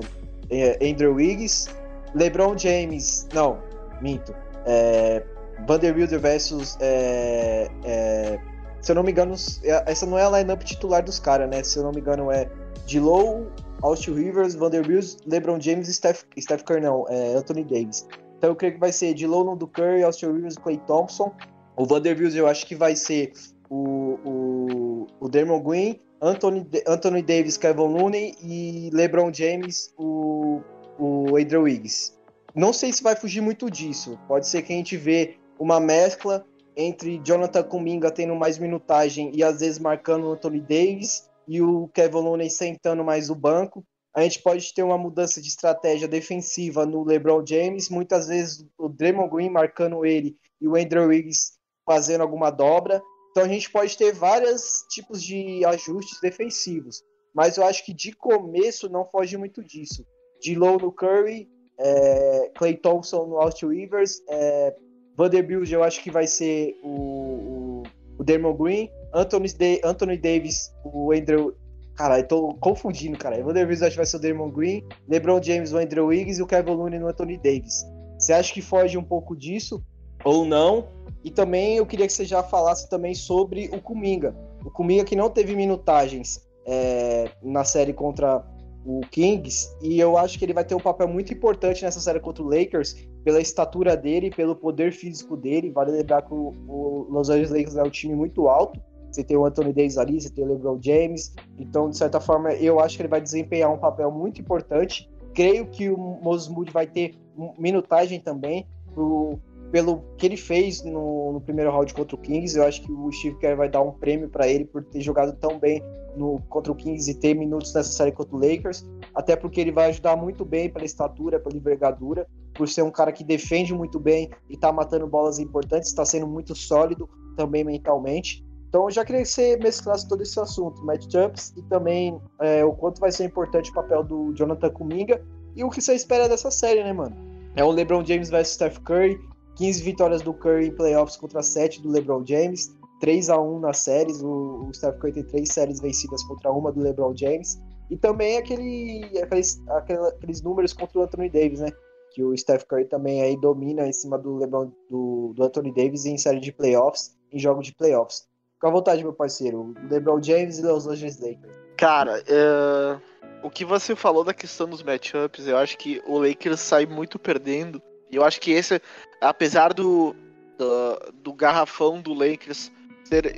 [0.49, 1.67] é, Andrew Wiggins,
[2.15, 3.59] LeBron James, não,
[4.01, 4.33] minto,
[4.65, 5.23] é,
[5.67, 8.39] Vanderbilt versus é, é,
[8.81, 11.63] se eu não me engano, é, essa não é a lineup titular dos caras, né?
[11.63, 12.49] Se eu não me engano, é
[12.87, 13.51] D'Lo,
[13.81, 18.07] Austin Rivers, Vanderbilt, LeBron James e Steph, Steph Curry, não, é Anthony Davis.
[18.37, 21.33] Então eu creio que vai ser D'Lo no do Curry, Austin Rivers, Clay Thompson.
[21.75, 23.33] O Vanderbilt eu acho que vai ser
[23.69, 30.61] o, o, o Dermon Green, Anthony, Anthony Davis, Kevin Looney e LeBron James, o,
[30.97, 32.17] o Andrew Wiggins.
[32.55, 34.17] Não sei se vai fugir muito disso.
[34.27, 39.43] Pode ser que a gente vê uma mescla entre Jonathan Kuminga tendo mais minutagem e
[39.43, 43.85] às vezes marcando o Anthony Davis e o Kevin Looney sentando mais o banco.
[44.13, 48.89] A gente pode ter uma mudança de estratégia defensiva no LeBron James, muitas vezes o
[48.89, 53.01] Draymond Green marcando ele e o Andrew Wiggins fazendo alguma dobra.
[53.31, 58.11] Então a gente pode ter vários tipos de ajustes defensivos, mas eu acho que de
[58.11, 60.03] começo não foge muito disso.
[60.41, 61.47] De low no Curry,
[61.79, 64.75] é, Clay Thompson no Austin Rivers, é,
[65.15, 67.83] Vanderbilt eu acho que vai ser o,
[68.19, 69.49] o, o Green, Anthony,
[69.83, 71.53] Anthony Davis, o Andrew.
[71.95, 73.43] Caralho, tô confundindo, cara.
[73.43, 76.45] Vanderbilt acho que vai ser o Dermond Green, LeBron James, o Andrew Wiggins e o
[76.45, 77.83] Kevin Looney no Anthony Davis.
[78.19, 79.83] Você acha que foge um pouco disso
[80.23, 80.89] ou não?
[81.23, 84.35] E também eu queria que você já falasse também sobre o Kuminga.
[84.63, 88.45] O Kuminga que não teve minutagens é, na série contra
[88.85, 92.21] o Kings, e eu acho que ele vai ter um papel muito importante nessa série
[92.21, 95.71] contra o Lakers, pela estatura dele, pelo poder físico dele.
[95.71, 98.79] Vale lembrar que o, o Los Angeles Lakers é um time muito alto.
[99.17, 101.33] Você tem o Anthony Davis ali, você tem o LeBron James.
[101.57, 105.09] Então, de certa forma, eu acho que ele vai desempenhar um papel muito importante.
[105.33, 107.15] Creio que o Moses Moody vai ter
[107.57, 108.67] minutagem também.
[108.93, 109.39] Pro,
[109.71, 113.11] pelo que ele fez no, no, primeiro round contra o Kings, eu acho que o
[113.11, 115.81] Steve Kerr vai dar um prêmio para ele por ter jogado tão bem
[116.15, 119.71] no, contra o Kings e ter minutos nessa série contra o Lakers, até porque ele
[119.71, 123.99] vai ajudar muito bem pela estatura, pela envergadura, por ser um cara que defende muito
[123.99, 128.46] bem e tá matando bolas importantes, está sendo muito sólido também mentalmente.
[128.69, 132.73] Então eu já queria que você mesclasse todo esse assunto, matchups e também é, o
[132.73, 135.23] quanto vai ser importante o papel do Jonathan Kuminga
[135.55, 137.15] e o que você espera dessa série, né, mano?
[137.55, 139.17] É o LeBron James versus Steph Curry,
[139.55, 143.79] 15 vitórias do Curry em playoffs contra 7 do LeBron James, 3 a 1 nas
[143.79, 147.59] séries, o, o Steph Curry tem 3 séries vencidas contra uma do LeBron James,
[147.89, 151.71] e também aquele, aqueles, aqueles números contra o Anthony Davis, né?
[152.13, 156.05] Que o Steph Curry também aí domina em cima do LeBron, do, do Anthony Davis
[156.05, 158.27] em série de playoffs, em jogo de playoffs.
[158.57, 159.75] Fica à vontade, meu parceiro.
[159.87, 161.53] LeBron James e Los Angeles Lakers.
[161.77, 162.99] Cara, uh,
[163.43, 167.19] o que você falou da questão dos matchups, eu acho que o Lakers sai muito
[167.19, 167.79] perdendo
[168.09, 168.81] e eu acho que esse,
[169.21, 170.15] apesar do,
[170.57, 172.71] do, do garrafão do Lakers
[173.03, 173.31] ser,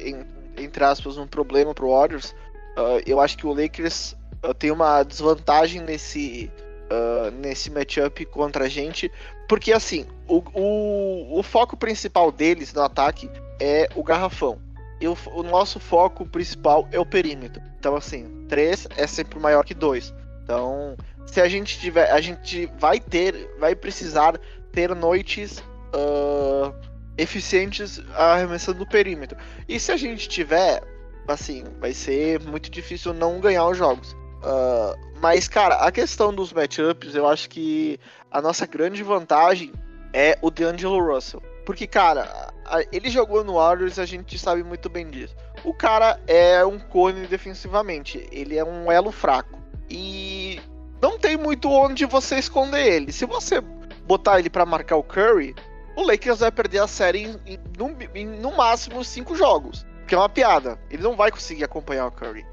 [0.58, 2.32] entre aspas, um problema pro Warriors,
[2.78, 6.50] uh, eu acho que o Lakers uh, tem uma desvantagem nesse,
[6.86, 9.12] uh, nesse matchup contra a gente,
[9.50, 14.69] porque assim, o, o, o foco principal deles no ataque é o garrafão.
[15.02, 17.62] E o, o nosso foco principal é o perímetro.
[17.80, 20.14] Então, assim, 3 é sempre maior que 2.
[20.44, 24.40] Então, se a gente tiver, a gente vai ter, vai precisar
[24.72, 25.60] ter noites
[25.94, 26.74] uh,
[27.18, 29.38] eficientes arremessando do perímetro.
[29.68, 30.82] E se a gente tiver,
[31.28, 34.14] assim, vai ser muito difícil não ganhar os jogos.
[34.42, 38.00] Uh, mas, cara, a questão dos matchups, eu acho que
[38.32, 39.72] a nossa grande vantagem
[40.14, 41.44] é o D'Angelo Russell.
[41.70, 42.52] Porque, cara,
[42.92, 45.36] ele jogou no Warriors, a gente sabe muito bem disso.
[45.64, 49.60] O cara é um cone defensivamente, ele é um elo fraco.
[49.88, 50.60] E
[51.00, 53.12] não tem muito onde você esconder ele.
[53.12, 55.54] Se você botar ele para marcar o Curry,
[55.96, 59.86] o Lakers vai perder a série em, em, no, em, no máximo cinco jogos.
[60.08, 60.80] Que é uma piada.
[60.90, 62.48] Ele não vai conseguir acompanhar o Curry.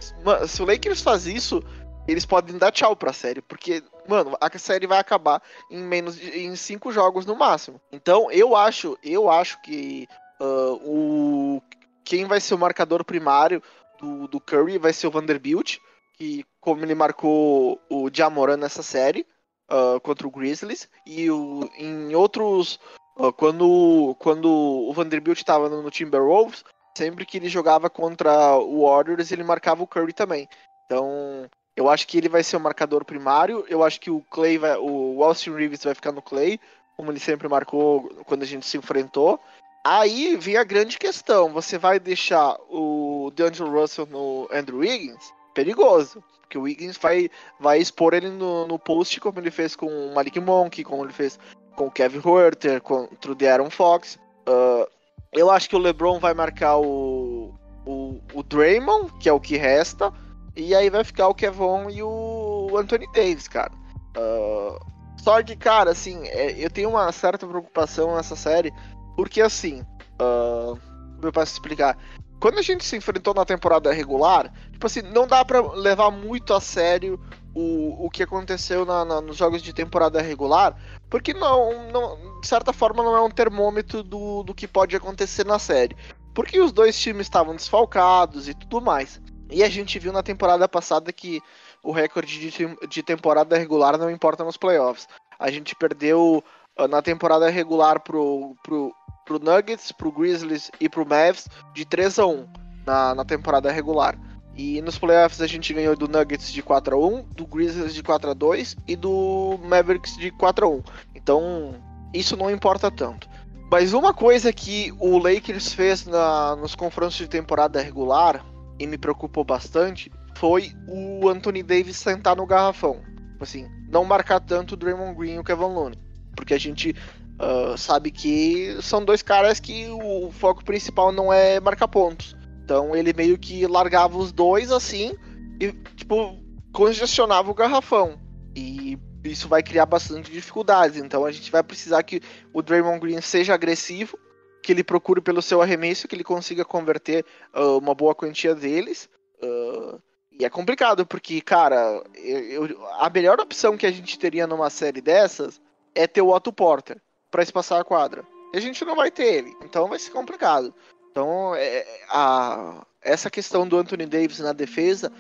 [0.47, 1.63] Se o Lakers faz isso,
[2.07, 3.41] eles podem dar tchau pra série.
[3.41, 7.81] Porque, mano, a série vai acabar em menos de, em cinco jogos no máximo.
[7.93, 10.09] Então, eu acho, eu acho que
[10.41, 11.63] uh, o
[12.05, 13.63] quem vai ser o marcador primário
[14.01, 15.79] do, do Curry vai ser o Vanderbilt,
[16.17, 19.27] que como ele marcou o Jamoran nessa série,
[19.71, 22.79] uh, contra o Grizzlies e o, em outros
[23.17, 26.65] uh, quando quando o Vanderbilt estava no, no Timberwolves
[26.97, 30.49] sempre que ele jogava contra o Warriors ele marcava o Curry também
[30.85, 34.59] então eu acho que ele vai ser o marcador primário eu acho que o Clay
[34.59, 36.59] vai o Austin Reeves vai ficar no Clay
[36.97, 39.41] como ele sempre marcou quando a gente se enfrentou
[39.87, 45.33] Aí vem a grande questão: você vai deixar o DeAngelo Russell no Andrew Wiggins?
[45.55, 46.25] Perigoso.
[46.41, 50.13] Porque o Wiggins vai, vai expor ele no, no post, como ele fez com o
[50.13, 51.39] Malik Monk, como ele fez
[51.77, 54.19] com o Kevin Huerter, contra o De'Aaron Fox.
[54.49, 54.91] Uh,
[55.33, 57.55] eu acho que o LeBron vai marcar o,
[57.85, 60.13] o, o Draymond, que é o que resta,
[60.57, 63.73] e aí vai ficar o Kevon e o Anthony Davis, cara.
[64.17, 64.79] Uh,
[65.19, 68.73] só que, cara, assim, é, eu tenho uma certa preocupação nessa série,
[69.17, 69.83] porque assim,
[70.21, 70.79] uh,
[71.23, 71.99] eu posso explicar?
[72.41, 76.53] quando a gente se enfrentou na temporada regular, tipo assim, não dá para levar muito
[76.53, 77.19] a sério
[77.55, 80.77] o, o que aconteceu na, na, nos jogos de temporada regular,
[81.09, 85.47] porque não, não, de certa forma não é um termômetro do, do que pode acontecer
[85.47, 85.97] na série.
[86.35, 89.21] Porque os dois times estavam desfalcados e tudo mais.
[89.51, 91.41] E a gente viu na temporada passada que
[91.83, 95.09] o recorde de, de temporada regular não importa nos playoffs.
[95.39, 96.43] A gente perdeu
[96.77, 98.93] ah, na temporada regular pro, pro
[99.27, 102.47] pro Nuggets, pro Grizzlies e pro Mavs de 3 a 1
[102.87, 104.17] na, na temporada regular.
[104.57, 108.03] E nos playoffs a gente ganhou do Nuggets de 4 a 1 do Grizzlies de
[108.03, 110.83] 4 a 2 e do Mavericks de 4 a 1
[111.15, 111.75] Então,
[112.15, 113.29] isso não importa tanto.
[113.71, 118.43] Mas uma coisa que o Lakers fez na, nos confrontos de temporada regular
[118.79, 123.01] e me preocupou bastante foi o Anthony Davis sentar no garrafão.
[123.41, 125.99] Assim, não marcar tanto o Draymond Green e o Kevin Looney.
[126.35, 126.95] Porque a gente
[127.41, 132.37] uh, sabe que são dois caras que o foco principal não é marcar pontos.
[132.65, 135.15] Então ele meio que largava os dois assim
[135.61, 136.39] e, tipo,
[136.73, 138.19] congestionava o garrafão.
[138.55, 141.01] E isso vai criar bastante dificuldades.
[141.01, 142.21] Então a gente vai precisar que
[142.53, 144.19] o Draymond Green seja agressivo,
[144.67, 149.09] que ele procure pelo seu arremesso, que ele consiga converter uh, uma boa quantia deles.
[149.41, 150.03] Uh,
[150.33, 154.69] e é complicado, porque, cara, eu, eu, a melhor opção que a gente teria numa
[154.69, 155.61] série dessas
[155.95, 157.01] é ter o Otto Porter
[157.31, 158.27] para espaçar a quadra.
[158.53, 160.75] E a gente não vai ter ele, então vai ser complicado.
[161.13, 165.13] Então, é, a, essa questão do Anthony Davis na defesa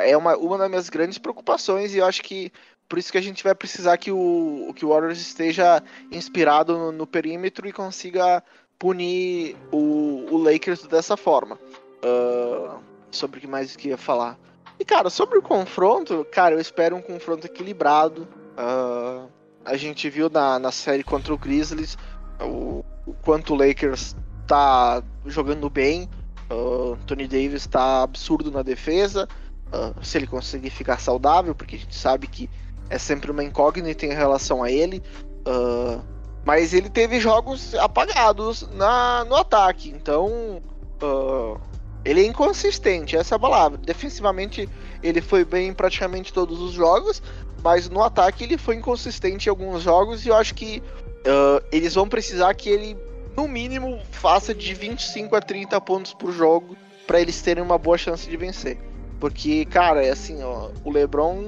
[0.00, 2.52] é uma, uma das minhas grandes preocupações e eu acho que
[2.92, 6.92] por isso que a gente vai precisar que o, que o Warriors esteja inspirado no,
[6.92, 8.44] no perímetro e consiga
[8.82, 11.56] punir o, o Lakers dessa forma.
[12.04, 12.80] Uh,
[13.12, 14.36] sobre o que mais que ia falar.
[14.76, 18.26] E, cara, sobre o confronto, cara, eu espero um confronto equilibrado.
[18.58, 19.28] Uh,
[19.64, 21.96] a gente viu na, na série contra o Grizzlies
[22.40, 24.16] o, o quanto o Lakers
[24.48, 26.10] tá jogando bem.
[26.50, 29.28] Uh, Tony Davis tá absurdo na defesa.
[29.68, 32.50] Uh, se ele conseguir ficar saudável, porque a gente sabe que
[32.90, 35.00] é sempre uma incógnita em relação a ele.
[35.46, 36.02] Uh,
[36.44, 40.60] mas ele teve jogos apagados na, no ataque, então
[41.02, 41.60] uh,
[42.04, 43.78] ele é inconsistente, essa é a palavra.
[43.78, 44.68] Defensivamente
[45.02, 47.22] ele foi bem em praticamente todos os jogos,
[47.62, 50.82] mas no ataque ele foi inconsistente em alguns jogos e eu acho que
[51.20, 52.96] uh, eles vão precisar que ele,
[53.36, 56.76] no mínimo, faça de 25 a 30 pontos por jogo
[57.06, 58.78] para eles terem uma boa chance de vencer.
[59.20, 61.46] Porque, cara, é assim, ó, o LeBron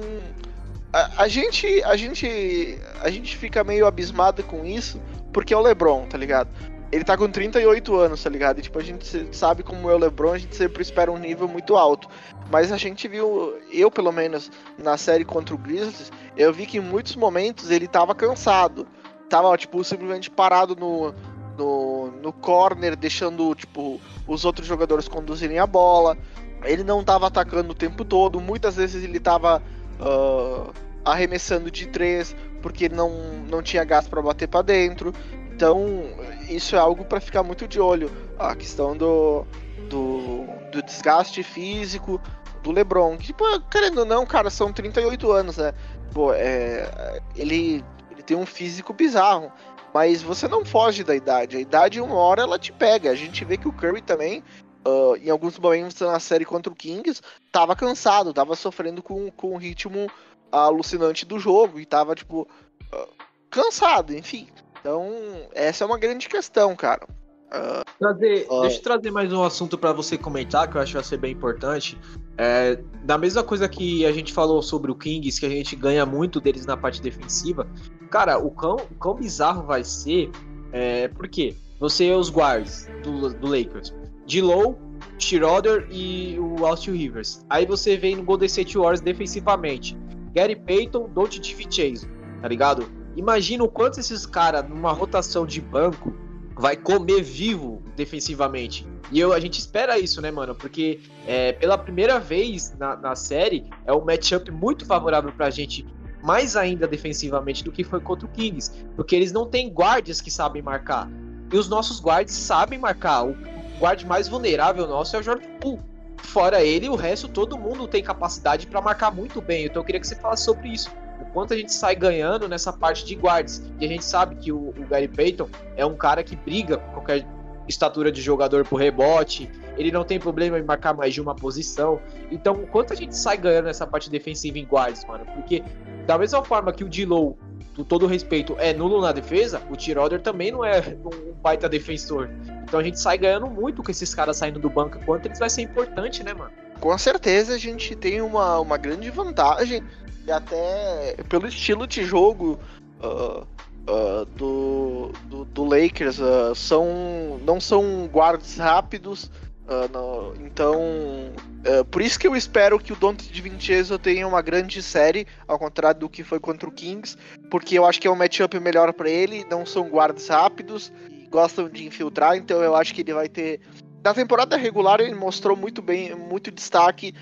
[1.17, 5.01] a, gente, a gente, a gente fica meio abismado com isso,
[5.33, 6.49] porque é o LeBron, tá ligado?
[6.89, 8.59] Ele tá com 38 anos, tá ligado?
[8.59, 11.49] E, tipo, a gente sabe como é o LeBron, a gente sempre espera um nível
[11.49, 12.07] muito alto.
[12.49, 14.49] Mas a gente viu, eu pelo menos,
[14.81, 18.87] na série contra o Grizzlies, eu vi que em muitos momentos ele tava cansado.
[19.29, 21.13] Tava, tipo, simplesmente parado no,
[21.57, 26.17] no, no corner, deixando, tipo, os outros jogadores conduzirem a bola.
[26.63, 28.39] Ele não tava atacando o tempo todo.
[28.39, 29.61] Muitas vezes ele tava
[29.99, 32.35] uh, arremessando de três
[32.65, 33.11] porque não,
[33.47, 35.13] não tinha gás para bater para dentro.
[35.53, 36.03] Então,
[36.49, 38.11] isso é algo para ficar muito de olho.
[38.39, 39.45] A questão do,
[39.87, 42.19] do, do, desgaste físico
[42.63, 43.17] do LeBron.
[43.17, 45.73] Que, tipo, querendo ou não, cara, são 38 anos, né?
[46.11, 49.51] Pô, é, ele, ele tem um físico bizarro.
[49.93, 51.55] Mas você não foge da idade.
[51.55, 53.11] A idade, uma hora, ela te pega.
[53.11, 54.43] A gente vê que o Curry também,
[54.85, 59.53] uh, em alguns momentos na série contra o Kings, tava cansado, tava sofrendo com, com
[59.53, 60.09] um ritmo
[60.51, 62.47] alucinante do jogo e tava, tipo,
[62.93, 63.07] uh,
[63.49, 64.47] cansado, enfim.
[64.79, 65.11] Então,
[65.53, 67.07] essa é uma grande questão, cara.
[67.47, 70.91] Uh, trazer, uh, deixa eu trazer mais um assunto para você comentar, que eu acho
[70.91, 71.97] que vai ser bem importante.
[72.37, 76.05] É, da mesma coisa que a gente falou sobre o Kings, que a gente ganha
[76.05, 77.67] muito deles na parte defensiva.
[78.09, 80.29] Cara, o quão, o quão bizarro vai ser,
[80.71, 83.93] é, porque você é os guards do, do Lakers.
[84.25, 84.77] De low,
[85.17, 87.45] Schroeder e o Austin Rivers.
[87.49, 89.97] Aí você vem no Golden State Warriors defensivamente.
[90.35, 92.05] Gary Payton, Don't Chase,
[92.41, 92.85] tá ligado?
[93.15, 96.13] Imagina o quanto esses caras, numa rotação de banco,
[96.57, 98.85] vai comer vivo defensivamente.
[99.11, 100.53] E eu, a gente espera isso, né, mano?
[100.53, 105.87] Porque é, pela primeira vez na, na série, é um matchup muito favorável pra gente,
[106.21, 108.71] mais ainda defensivamente do que foi contra o Kings.
[108.93, 111.09] Porque eles não têm guardas que sabem marcar.
[111.49, 113.25] E os nossos guards sabem marcar.
[113.25, 113.37] O
[113.79, 118.03] guard mais vulnerável nosso é o Jordan Poole fora ele, o resto, todo mundo tem
[118.03, 119.65] capacidade para marcar muito bem.
[119.65, 120.91] Então eu queria que você falasse sobre isso.
[121.19, 123.61] O quanto a gente sai ganhando nessa parte de guards.
[123.79, 126.91] E a gente sabe que o, o Gary Payton é um cara que briga com
[126.93, 127.25] qualquer
[127.67, 129.49] estatura de jogador por rebote.
[129.77, 131.99] Ele não tem problema em marcar mais de uma posição.
[132.31, 135.25] Então, quanto a gente sai ganhando nessa parte defensiva em guards, mano?
[135.33, 135.63] Porque
[136.05, 137.37] da mesma forma que o Dilow
[137.75, 142.29] com todo respeito, é nulo na defesa, o Tiroder também não é um baita defensor.
[142.63, 145.49] Então a gente sai ganhando muito com esses caras saindo do banco, quanto eles vai
[145.49, 146.51] ser importante, né, mano?
[146.79, 149.83] Com certeza a gente tem uma, uma grande vantagem,
[150.25, 152.57] e até pelo estilo de jogo
[153.03, 153.45] uh,
[153.87, 159.29] uh, do, do, do, Lakers, uh, são, não são guardas rápidos,
[159.65, 164.41] Uh, então, uh, por isso que eu espero que o Dante de Vincenzo tenha uma
[164.41, 167.17] grande série, ao contrário do que foi contra o Kings,
[167.49, 170.93] porque eu acho que é um matchup melhor para ele, não são guardas rápidos,
[171.31, 173.59] gostam de infiltrar, então eu acho que ele vai ter.
[174.03, 177.13] Na temporada regular ele mostrou muito bem, muito destaque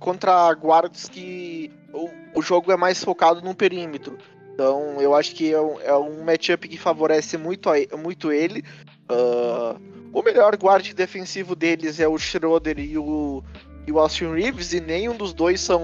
[0.00, 4.16] contra guardas que o, o, jogo é mais focado no perímetro.
[4.54, 8.62] Então eu acho que é um, é um matchup que favorece muito, a, muito ele.
[9.10, 9.80] Uh,
[10.12, 13.42] o melhor guarda defensivo deles é o Schroeder e o,
[13.86, 15.82] e o Austin Reeves, e nenhum dos dois são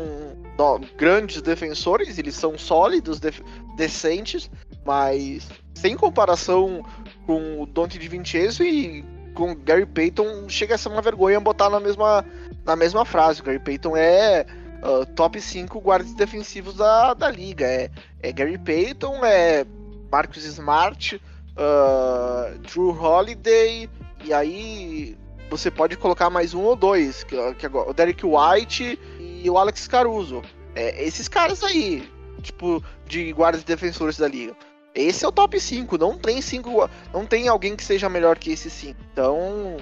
[0.59, 3.41] no, grandes defensores, eles são sólidos, def,
[3.77, 4.51] decentes,
[4.85, 6.85] mas sem comparação
[7.25, 9.05] com o Dante de Vincenzo e
[9.35, 12.25] com Gary Payton, chega a ser uma vergonha botar na mesma,
[12.65, 13.41] na mesma frase.
[13.41, 14.45] O Gary Payton é
[14.83, 17.67] uh, top 5 guardas defensivos da, da liga.
[17.67, 17.91] É,
[18.23, 19.65] é Gary Payton, é
[20.11, 23.89] Marcus Smart, uh, Drew Holiday,
[24.25, 25.17] e aí
[25.51, 29.57] você pode colocar mais um ou dois, que, que agora, o Derek White e o
[29.57, 30.43] Alex Caruso.
[30.75, 32.09] É, esses caras aí,
[32.43, 34.55] tipo, de guardas defensores da liga.
[34.95, 38.51] Esse é o top 5, não tem cinco, não tem alguém que seja melhor que
[38.51, 38.99] esse 5.
[39.13, 39.77] Então,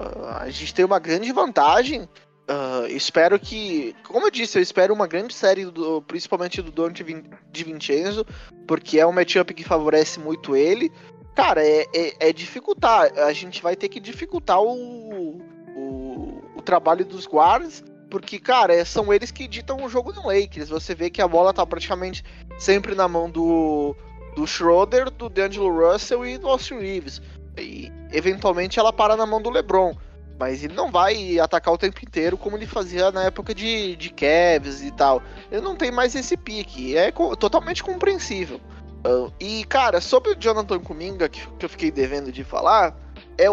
[0.00, 2.08] uh, a gente tem uma grande vantagem.
[2.42, 7.04] Uh, espero que, como eu disse, eu espero uma grande série, do, principalmente do Dante
[7.50, 8.26] de Vincenzo,
[8.66, 10.90] porque é um matchup que favorece muito ele.
[11.34, 13.10] Cara, é, é, é, dificultar.
[13.18, 15.40] A gente vai ter que dificultar o,
[15.74, 20.26] o, o trabalho dos guardas, porque, cara, é, são eles que ditam o jogo no
[20.26, 20.68] Lakers.
[20.68, 22.22] Você vê que a bola tá praticamente
[22.58, 23.96] sempre na mão do,
[24.36, 27.22] do Schroeder, do D'Angelo Russell e do Austin Reeves.
[27.56, 29.94] E eventualmente ela para na mão do LeBron.
[30.38, 34.10] Mas ele não vai atacar o tempo inteiro como ele fazia na época de, de
[34.10, 35.22] Cavs e tal.
[35.50, 36.96] Ele não tem mais esse pique.
[36.96, 38.60] É co totalmente compreensível.
[39.06, 42.96] Uh, e, cara, sobre o Jonathan Kuminga, que, que eu fiquei devendo de falar,
[43.36, 43.46] é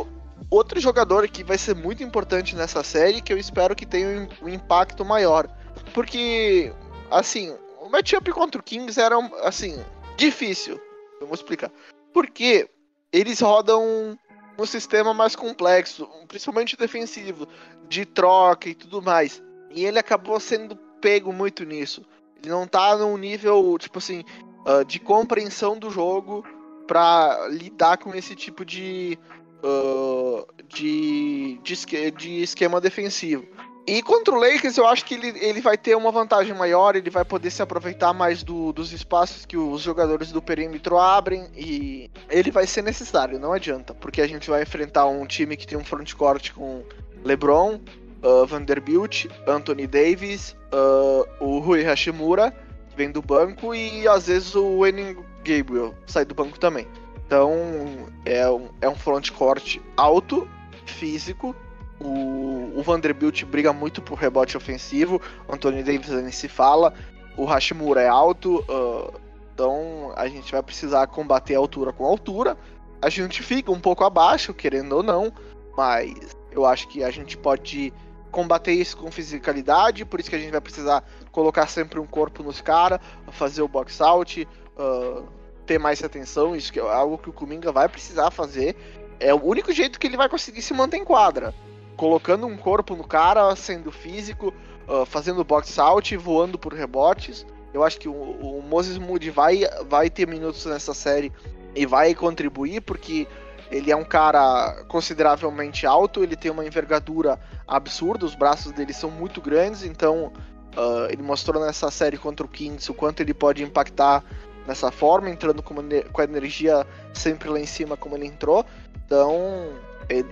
[0.49, 4.45] outro jogador que vai ser muito importante nessa série que eu espero que tenha um,
[4.45, 5.47] um impacto maior.
[5.93, 6.73] Porque,
[7.09, 9.83] assim, o matchup contra o Kings era, assim,
[10.17, 10.79] difícil.
[11.19, 11.71] Vamos explicar.
[12.13, 12.69] Porque
[13.11, 14.17] eles rodam
[14.61, 17.47] um, sistema mais complexo, principalmente defensivo,
[17.87, 19.41] de troca e tudo mais.
[19.71, 22.05] E ele acabou sendo pego muito nisso.
[22.41, 24.23] Ele não tá num nível, tipo assim,
[24.65, 26.43] uh, de compreensão do jogo
[26.87, 29.17] para lidar com esse tipo de,
[29.63, 33.47] uh, de, de esquema defensivo.
[33.89, 37.09] E contra o Lakers, eu acho que ele, ele vai ter uma vantagem maior, ele
[37.09, 42.11] vai poder se aproveitar mais do, dos espaços que os jogadores do perímetro abrem e
[42.29, 45.75] ele vai ser necessário, não adianta, porque a gente vai enfrentar um time que tem
[45.75, 46.83] um frontcourt com
[47.25, 47.79] LeBron,
[48.21, 52.51] uh, Vanderbilt, Anthony Davis, uh, o Rui Hashimura,
[52.91, 56.87] que vem do banco, e às vezes o Enin Gabriel sai do banco também.
[57.25, 60.47] Então é um, é um frontcourt alto,
[60.85, 61.55] físico,
[61.99, 65.21] o, o Vanderbilt briga muito por rebote ofensivo.
[65.49, 66.93] Anthony Davis nem se fala.
[67.35, 68.63] O Hashimura é alto.
[68.69, 69.13] Uh,
[69.53, 72.57] então a gente vai precisar combater a altura com altura.
[73.01, 75.31] A gente fica um pouco abaixo, querendo ou não.
[75.75, 77.93] Mas eu acho que a gente pode
[78.31, 80.05] combater isso com fisicalidade.
[80.05, 82.99] Por isso que a gente vai precisar colocar sempre um corpo nos caras,
[83.31, 84.47] fazer o box out.
[84.77, 85.27] Uh,
[85.65, 88.75] ter mais atenção, isso é algo que o Kuminga vai precisar fazer.
[89.19, 91.53] É o único jeito que ele vai conseguir se manter em quadra
[91.99, 94.53] colocando um corpo no cara, sendo físico,
[94.87, 97.45] uh, fazendo box out, voando por rebotes.
[97.73, 101.29] Eu acho que o, o Moses Moody vai, vai ter minutos nessa série
[101.75, 103.27] e vai contribuir, porque
[103.69, 107.37] ele é um cara consideravelmente alto, ele tem uma envergadura
[107.67, 110.31] absurda, os braços dele são muito grandes, então
[110.77, 114.23] uh, ele mostrou nessa série contra o Kings o quanto ele pode impactar
[114.65, 115.75] nessa forma, entrando com,
[116.13, 118.65] com a energia sempre lá em cima como ele entrou.
[119.05, 119.73] Então,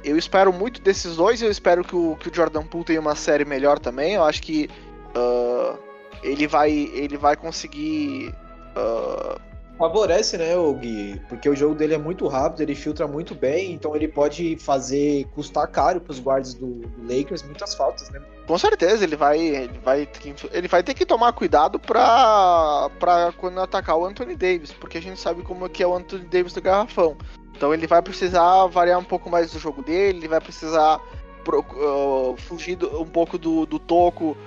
[0.04, 1.42] eu espero muito desses dois.
[1.42, 4.14] Eu espero que o, que o Jordan Poole tenha uma série melhor também.
[4.14, 4.70] Eu acho que
[5.16, 5.78] uh,
[6.24, 8.34] ele, vai, ele vai conseguir.
[8.76, 9.48] Uh...
[9.78, 11.22] Favorece, né, o Gui?
[11.30, 15.26] Porque o jogo dele é muito rápido, ele filtra muito bem, então ele pode fazer
[15.36, 18.20] custar caro para os guardas do, Lakers muitas faltas, né?
[18.48, 20.10] Com certeza, ele vai, ele vai,
[20.52, 22.90] ele vai ter que tomar cuidado para
[23.38, 26.26] quando atacar o Anthony Davis, porque a gente sabe como é que é o Anthony
[26.26, 27.16] Davis do garrafão.
[27.58, 31.01] Então ele vai precisar variar um pouco mais do jogo dele, ele vai precisar
[31.47, 34.38] uh, fugir do, um pouco do, do toco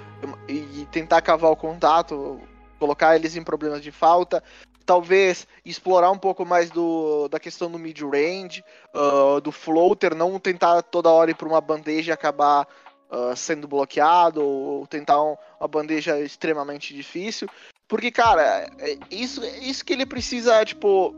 [0.48, 2.40] e, e tentar cavar o contato,
[2.78, 4.42] colocar eles em problemas de falta.
[4.86, 8.62] Talvez explorar um pouco mais do, da questão do mid-range,
[8.94, 12.66] uh, do floater, não tentar toda hora ir para uma bandeja e acabar
[13.11, 17.48] uh, sendo bloqueado, ou tentar um, uma bandeja extremamente difícil.
[17.88, 21.14] Porque, cara, é isso, isso que ele precisa, tipo,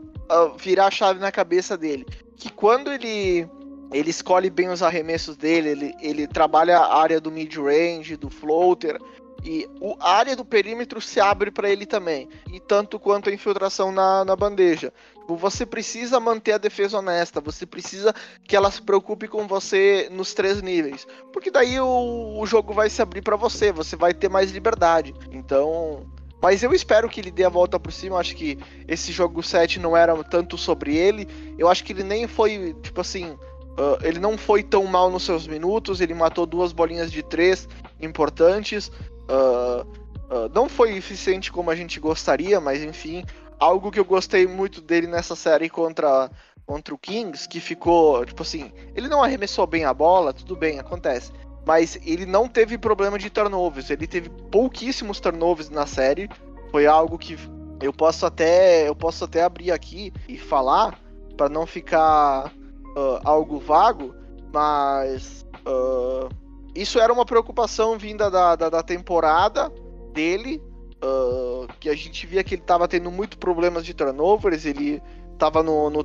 [0.57, 2.05] virar a chave na cabeça dele.
[2.37, 3.47] Que quando ele
[3.91, 8.99] ele escolhe bem os arremessos dele, ele, ele trabalha a área do mid-range, do floater,
[9.43, 9.69] e
[9.99, 14.25] a área do perímetro se abre para ele também, e tanto quanto a infiltração na,
[14.25, 14.91] na bandeja.
[15.23, 18.13] Tipo, você precisa manter a defesa honesta, você precisa
[18.43, 22.89] que ela se preocupe com você nos três níveis, porque daí o, o jogo vai
[22.89, 25.13] se abrir para você, você vai ter mais liberdade.
[25.31, 26.05] Então,
[26.43, 28.15] mas eu espero que ele dê a volta por cima.
[28.15, 31.25] Eu acho que esse jogo 7 não era tanto sobre ele.
[31.57, 35.23] Eu acho que ele nem foi, tipo assim, uh, ele não foi tão mal nos
[35.23, 36.01] seus minutos.
[36.01, 37.65] Ele matou duas bolinhas de três
[38.01, 38.89] importantes.
[38.89, 39.87] Uh,
[40.29, 43.23] uh, não foi eficiente como a gente gostaria, mas enfim,
[43.57, 46.29] algo que eu gostei muito dele nessa série contra
[46.65, 50.79] contra o Kings, que ficou, tipo assim, ele não arremessou bem a bola, tudo bem,
[50.79, 51.29] acontece
[51.65, 53.89] mas ele não teve problema de turnovers.
[53.89, 56.29] Ele teve pouquíssimos turnovers na série.
[56.71, 57.37] Foi algo que
[57.81, 60.99] eu posso até eu posso até abrir aqui e falar
[61.37, 64.13] para não ficar uh, algo vago,
[64.53, 66.29] mas uh,
[66.75, 69.71] isso era uma preocupação vinda da, da, da temporada
[70.13, 70.61] dele,
[71.03, 74.65] uh, que a gente via que ele estava tendo muito problemas de turnovers.
[74.65, 75.01] Ele
[75.31, 76.03] estava no, no,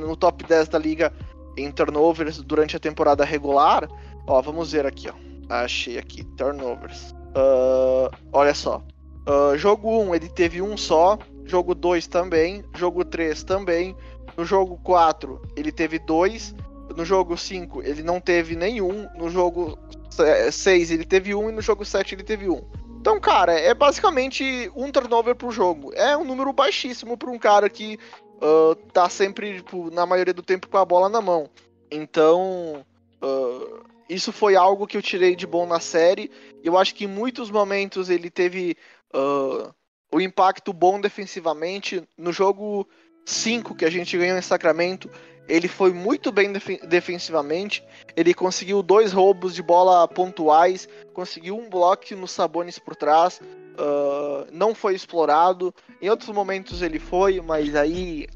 [0.00, 1.12] no top 10 da liga
[1.56, 3.88] em turnovers durante a temporada regular.
[4.26, 5.14] Ó, vamos ver aqui, ó.
[5.48, 7.12] Achei aqui, turnovers.
[7.36, 8.82] Uh, olha só.
[9.28, 11.18] Uh, jogo 1 ele teve um só.
[11.44, 12.64] Jogo 2 também.
[12.74, 13.96] Jogo 3 também.
[14.36, 16.54] No jogo 4 ele teve dois.
[16.96, 19.08] No jogo 5 ele não teve nenhum.
[19.16, 19.78] No jogo
[20.50, 21.48] 6 ele teve um.
[21.48, 22.62] E no jogo 7 ele teve um.
[23.00, 25.92] Então, cara, é basicamente um turnover pro jogo.
[25.94, 27.98] É um número baixíssimo para um cara que
[28.36, 31.50] uh, tá sempre, tipo, na maioria do tempo com a bola na mão.
[31.90, 32.84] Então,
[33.20, 36.30] uh, isso foi algo que eu tirei de bom na série.
[36.62, 38.76] Eu acho que em muitos momentos ele teve
[39.14, 39.72] uh,
[40.12, 42.02] o impacto bom defensivamente.
[42.16, 42.86] No jogo
[43.24, 45.10] 5 que a gente ganhou em Sacramento,
[45.48, 47.82] ele foi muito bem def defensivamente.
[48.14, 53.40] Ele conseguiu dois roubos de bola pontuais, conseguiu um bloco no Sabonis por trás.
[53.40, 55.74] Uh, não foi explorado.
[56.00, 58.26] Em outros momentos ele foi, mas aí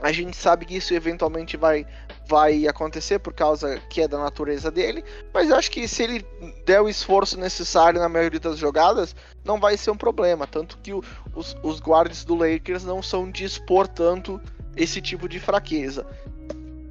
[0.00, 1.86] a gente sabe que isso eventualmente vai
[2.26, 6.26] vai acontecer por causa que é da natureza dele, mas eu acho que se ele
[6.64, 9.14] der o esforço necessário na maioria das jogadas,
[9.44, 10.46] não vai ser um problema.
[10.46, 11.02] Tanto que o,
[11.34, 14.40] os, os guardas do Lakers não são de expor tanto
[14.76, 16.06] esse tipo de fraqueza.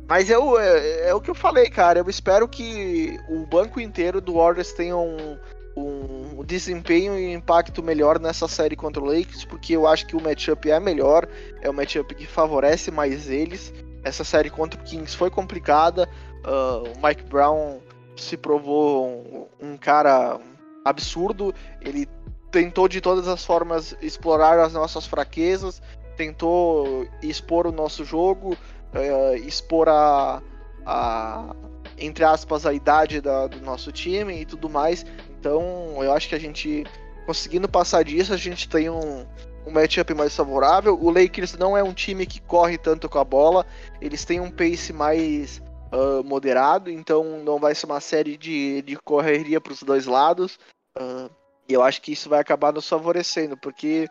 [0.08, 2.00] Mas eu, é, é, o que eu falei, cara.
[2.00, 5.38] Eu espero que o banco inteiro do Warriors tenha um,
[5.76, 10.22] um desempenho e impacto melhor nessa série contra o Lakers, porque eu acho que o
[10.22, 11.28] matchup é melhor,
[11.62, 13.74] é um matchup que favorece mais eles.
[14.04, 16.10] Essa série contra o Kings foi complicada.
[16.46, 17.80] Uh, o Mike Brown
[18.16, 20.40] se provou um, um, cara
[20.84, 21.54] absurdo.
[21.82, 22.08] Ele
[22.52, 25.82] tentou de todas as formas explorar as nossas fraquezas,
[26.16, 28.58] tentou expor o nosso jogo,
[28.94, 30.42] uh, expor a,
[30.86, 31.56] a,
[31.98, 35.06] entre aspas, a idade da, do nosso time e tudo mais.
[35.40, 36.86] Então, eu acho que a gente
[37.26, 39.26] conseguindo passar disso, a gente tem um,
[39.66, 40.98] um matchup mais favorável.
[41.00, 43.66] O Lakers não é um time que corre tanto com a bola,
[44.02, 45.62] eles têm um pace mais
[45.94, 50.60] uh, moderado, então não vai ser uma série de, de correria para os dois lados.
[50.98, 51.30] Uh,
[51.68, 54.10] e eu acho que isso vai acabar nos favorecendo, porque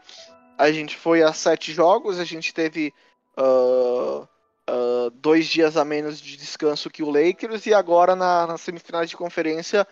[0.57, 2.93] a gente foi a sete jogos, a gente teve
[3.39, 4.27] uh,
[5.15, 9.17] dois dias a menos de descanso que o Lakers, e agora na, na semifinal de
[9.17, 9.87] conferência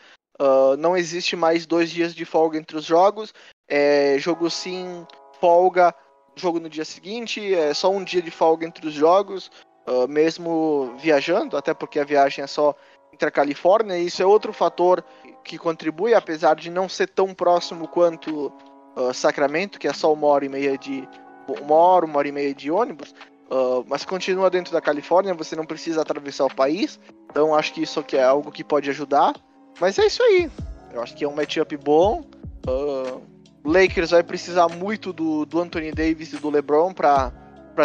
[0.78, 3.34] não existe mais dois dias de folga entre os jogos.
[3.68, 5.06] É jogo sim
[5.40, 5.94] folga,
[6.36, 9.50] jogo no dia seguinte, é só um dia de folga entre os jogos,
[9.86, 12.74] uh, mesmo viajando, até porque a viagem é só
[13.12, 15.04] entre a Califórnia, e isso é outro fator
[15.44, 18.52] que contribui, apesar de não ser tão próximo quanto
[18.96, 21.08] uh, Sacramento, que é só uma hora e meia de
[21.48, 23.14] uma hora, uma hora e meia de ônibus,
[23.50, 27.82] uh, mas continua dentro da Califórnia, você não precisa atravessar o país, então acho que
[27.82, 29.34] isso aqui é algo que pode ajudar.
[29.80, 30.50] Mas é isso aí.
[30.92, 32.24] Eu acho que é um matchup bom.
[32.68, 33.22] Uh,
[33.64, 37.32] Lakers vai precisar muito do, do Anthony Davis e do LeBron para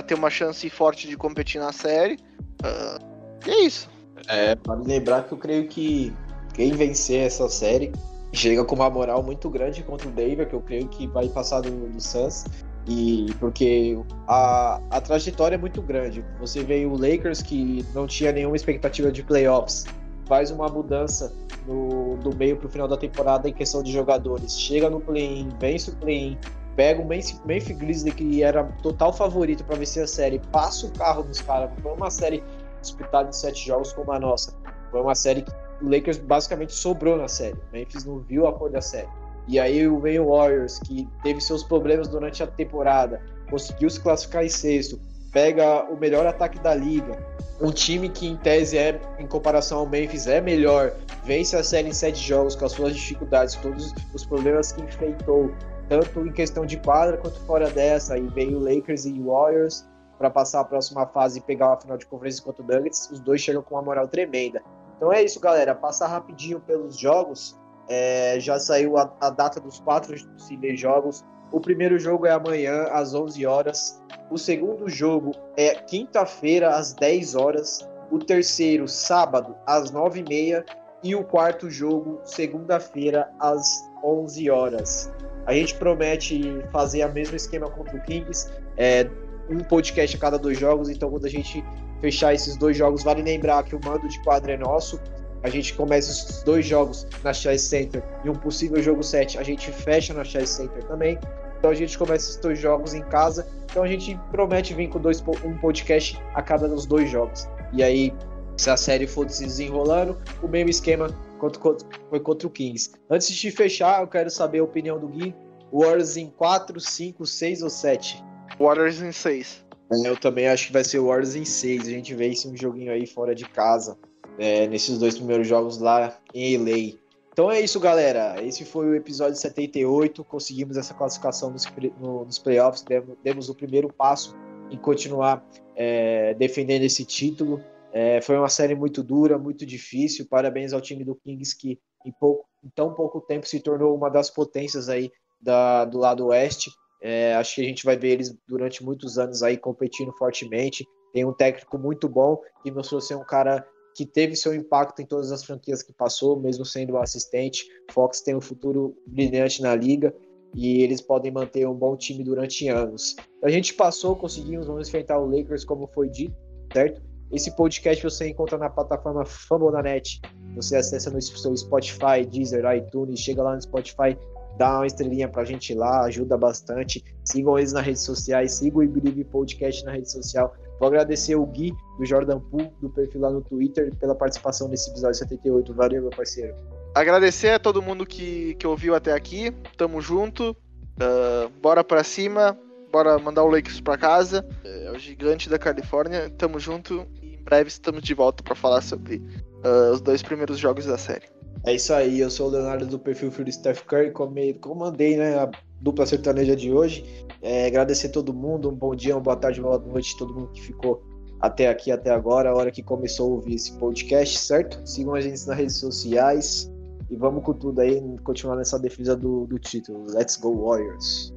[0.06, 2.18] ter uma chance forte de competir na série.
[2.64, 3.00] Uh,
[3.46, 3.90] e é isso.
[4.28, 6.14] É, vale lembrar que eu creio que
[6.54, 7.92] quem vencer essa série
[8.32, 11.62] chega com uma moral muito grande contra o Denver, que eu creio que vai passar
[11.62, 12.46] do, do Suns.
[12.88, 13.98] E porque
[14.28, 16.24] a, a trajetória é muito grande.
[16.40, 19.86] Você vê o Lakers que não tinha nenhuma expectativa de playoffs
[20.26, 21.34] faz uma mudança
[21.68, 24.60] no, do meio para o final da temporada em questão de jogadores.
[24.60, 26.38] Chega no play-in, vence o play-in,
[26.76, 31.24] pega o Memphis Grizzlies, que era total favorito para vencer a série, passa o carro
[31.24, 31.72] dos caras.
[31.82, 32.44] Foi uma série
[32.82, 34.54] disputada em sete jogos como a nossa.
[34.92, 35.52] Foi uma série que
[35.82, 37.56] o Lakers basicamente sobrou na série.
[37.56, 39.10] O Memphis não viu a cor da série.
[39.48, 44.44] E aí o Wayne Warriors, que teve seus problemas durante a temporada, conseguiu se classificar
[44.44, 45.00] em sexto,
[45.36, 47.20] pega o melhor ataque da liga,
[47.60, 50.94] um time que em tese é, em comparação ao Memphis, é melhor,
[51.26, 55.52] vence a série em sete jogos com as suas dificuldades, todos os problemas que enfrentou,
[55.90, 59.86] tanto em questão de quadra quanto fora dessa, e veio Lakers e Warriors
[60.18, 63.20] para passar a próxima fase e pegar a final de conferência contra o Nuggets, os
[63.20, 64.64] dois chegam com uma moral tremenda.
[64.96, 65.76] Então é isso, galera.
[65.76, 67.60] Passar rapidinho pelos jogos.
[67.90, 71.26] É, já saiu a, a, data dos quatro possíveis jogos.
[71.52, 74.02] O primeiro jogo é amanhã, às 11 horas.
[74.30, 77.88] O segundo jogo é quinta-feira, às 10 horas.
[78.12, 80.64] O terceiro, sábado, às 9h30.
[81.04, 85.12] E o quarto jogo, segunda-feira, às 11 horas.
[85.46, 88.50] A gente promete fazer o mesmo esquema contra o Kings.
[88.78, 89.08] É,
[89.50, 90.90] um podcast a cada dois jogos.
[90.90, 91.64] Então, quando a gente
[92.02, 95.00] fechar esses dois jogos, vale lembrar que o mando de quadra é nosso.
[95.44, 99.44] A gente começa os dois jogos na Chase Center e um possível jogo 7 a
[99.44, 101.20] gente fecha na Chase Center também.
[101.66, 103.48] Então a gente começa os dois jogos em casa.
[103.64, 107.48] Então a gente promete vir com dois, um podcast a cada dos dois jogos.
[107.74, 108.14] E aí,
[108.56, 111.08] se a série for se desenrolando, o mesmo esquema
[111.40, 111.60] quanto,
[112.08, 112.92] foi contra o Kings.
[113.10, 115.34] Antes de fechar, eu quero saber a opinião do Gui.
[115.74, 118.24] Warriors em 4, 5, 6 ou 7?
[118.60, 119.66] Warriors em 6.
[120.04, 121.88] Eu também acho que vai ser Warriors em 6.
[121.88, 123.98] A gente vê esse um joguinho aí fora de casa,
[124.38, 127.05] é, nesses dois primeiros jogos lá em LA.
[127.36, 128.42] Então é isso, galera.
[128.42, 130.24] Esse foi o episódio 78.
[130.24, 131.66] Conseguimos essa classificação nos,
[132.00, 132.82] no, nos playoffs.
[132.82, 134.34] Demos, demos, o primeiro passo
[134.72, 137.62] em continuar é, defendendo esse título.
[137.92, 140.26] É, foi uma série muito dura, muito difícil.
[140.30, 144.10] Parabéns ao time do Kings que em, pouco, em tão pouco tempo se tornou uma
[144.10, 145.12] das potências aí
[145.42, 146.72] da, do lado oeste.
[147.02, 150.88] É, acho que a gente vai ver eles durante muitos anos aí competindo fortemente.
[151.12, 155.06] Tem um técnico muito bom que mostrou ser um cara que teve seu impacto em
[155.06, 157.66] todas as franquias que passou, mesmo sendo assistente.
[157.92, 160.14] Fox tem um futuro brilhante na liga
[160.54, 163.16] e eles podem manter um bom time durante anos.
[163.42, 166.36] A gente passou, conseguimos, vamos enfrentar o Lakers como foi dito,
[166.74, 167.02] certo?
[167.32, 170.22] Esse podcast você encontra na plataforma Fambonanet.
[170.56, 174.18] Você acessa no seu Spotify, Deezer, iTunes, chega lá no Spotify,
[174.58, 177.02] dá uma estrelinha pra gente lá, ajuda bastante.
[177.24, 180.54] Sigam eles nas redes sociais, sigam o Ibiribe Podcast na rede social.
[180.80, 184.90] Vou agradecer o Gui, do Jordan Pool, do perfil lá no Twitter, pela participação nesse
[184.90, 185.74] episódio 78.
[185.74, 186.54] Valeu, meu parceiro.
[186.94, 189.52] Agradecer a todo mundo que, que ouviu até aqui.
[189.78, 190.52] Tamo junto.
[190.52, 192.58] Uh, bora pra cima.
[192.92, 194.46] Bora mandar o Lakers pra casa.
[194.64, 196.30] É o gigante da Califórnia.
[196.30, 197.06] Tamo junto.
[197.22, 200.98] E em breve estamos de volta para falar sobre uh, os dois primeiros jogos da
[200.98, 201.36] série.
[201.66, 204.12] É isso aí, eu sou o Leonardo do perfil Free Steph Curry,
[204.60, 205.50] comandei né, a
[205.82, 207.26] dupla sertaneja de hoje.
[207.42, 210.52] É, agradecer todo mundo, um bom dia, uma boa tarde, uma boa noite, todo mundo
[210.52, 211.04] que ficou
[211.40, 214.82] até aqui, até agora, a hora que começou a ouvir esse podcast, certo?
[214.88, 216.72] Sigam a gente nas redes sociais
[217.10, 220.06] e vamos com tudo aí, continuar nessa defesa do, do título.
[220.12, 221.35] Let's go Warriors!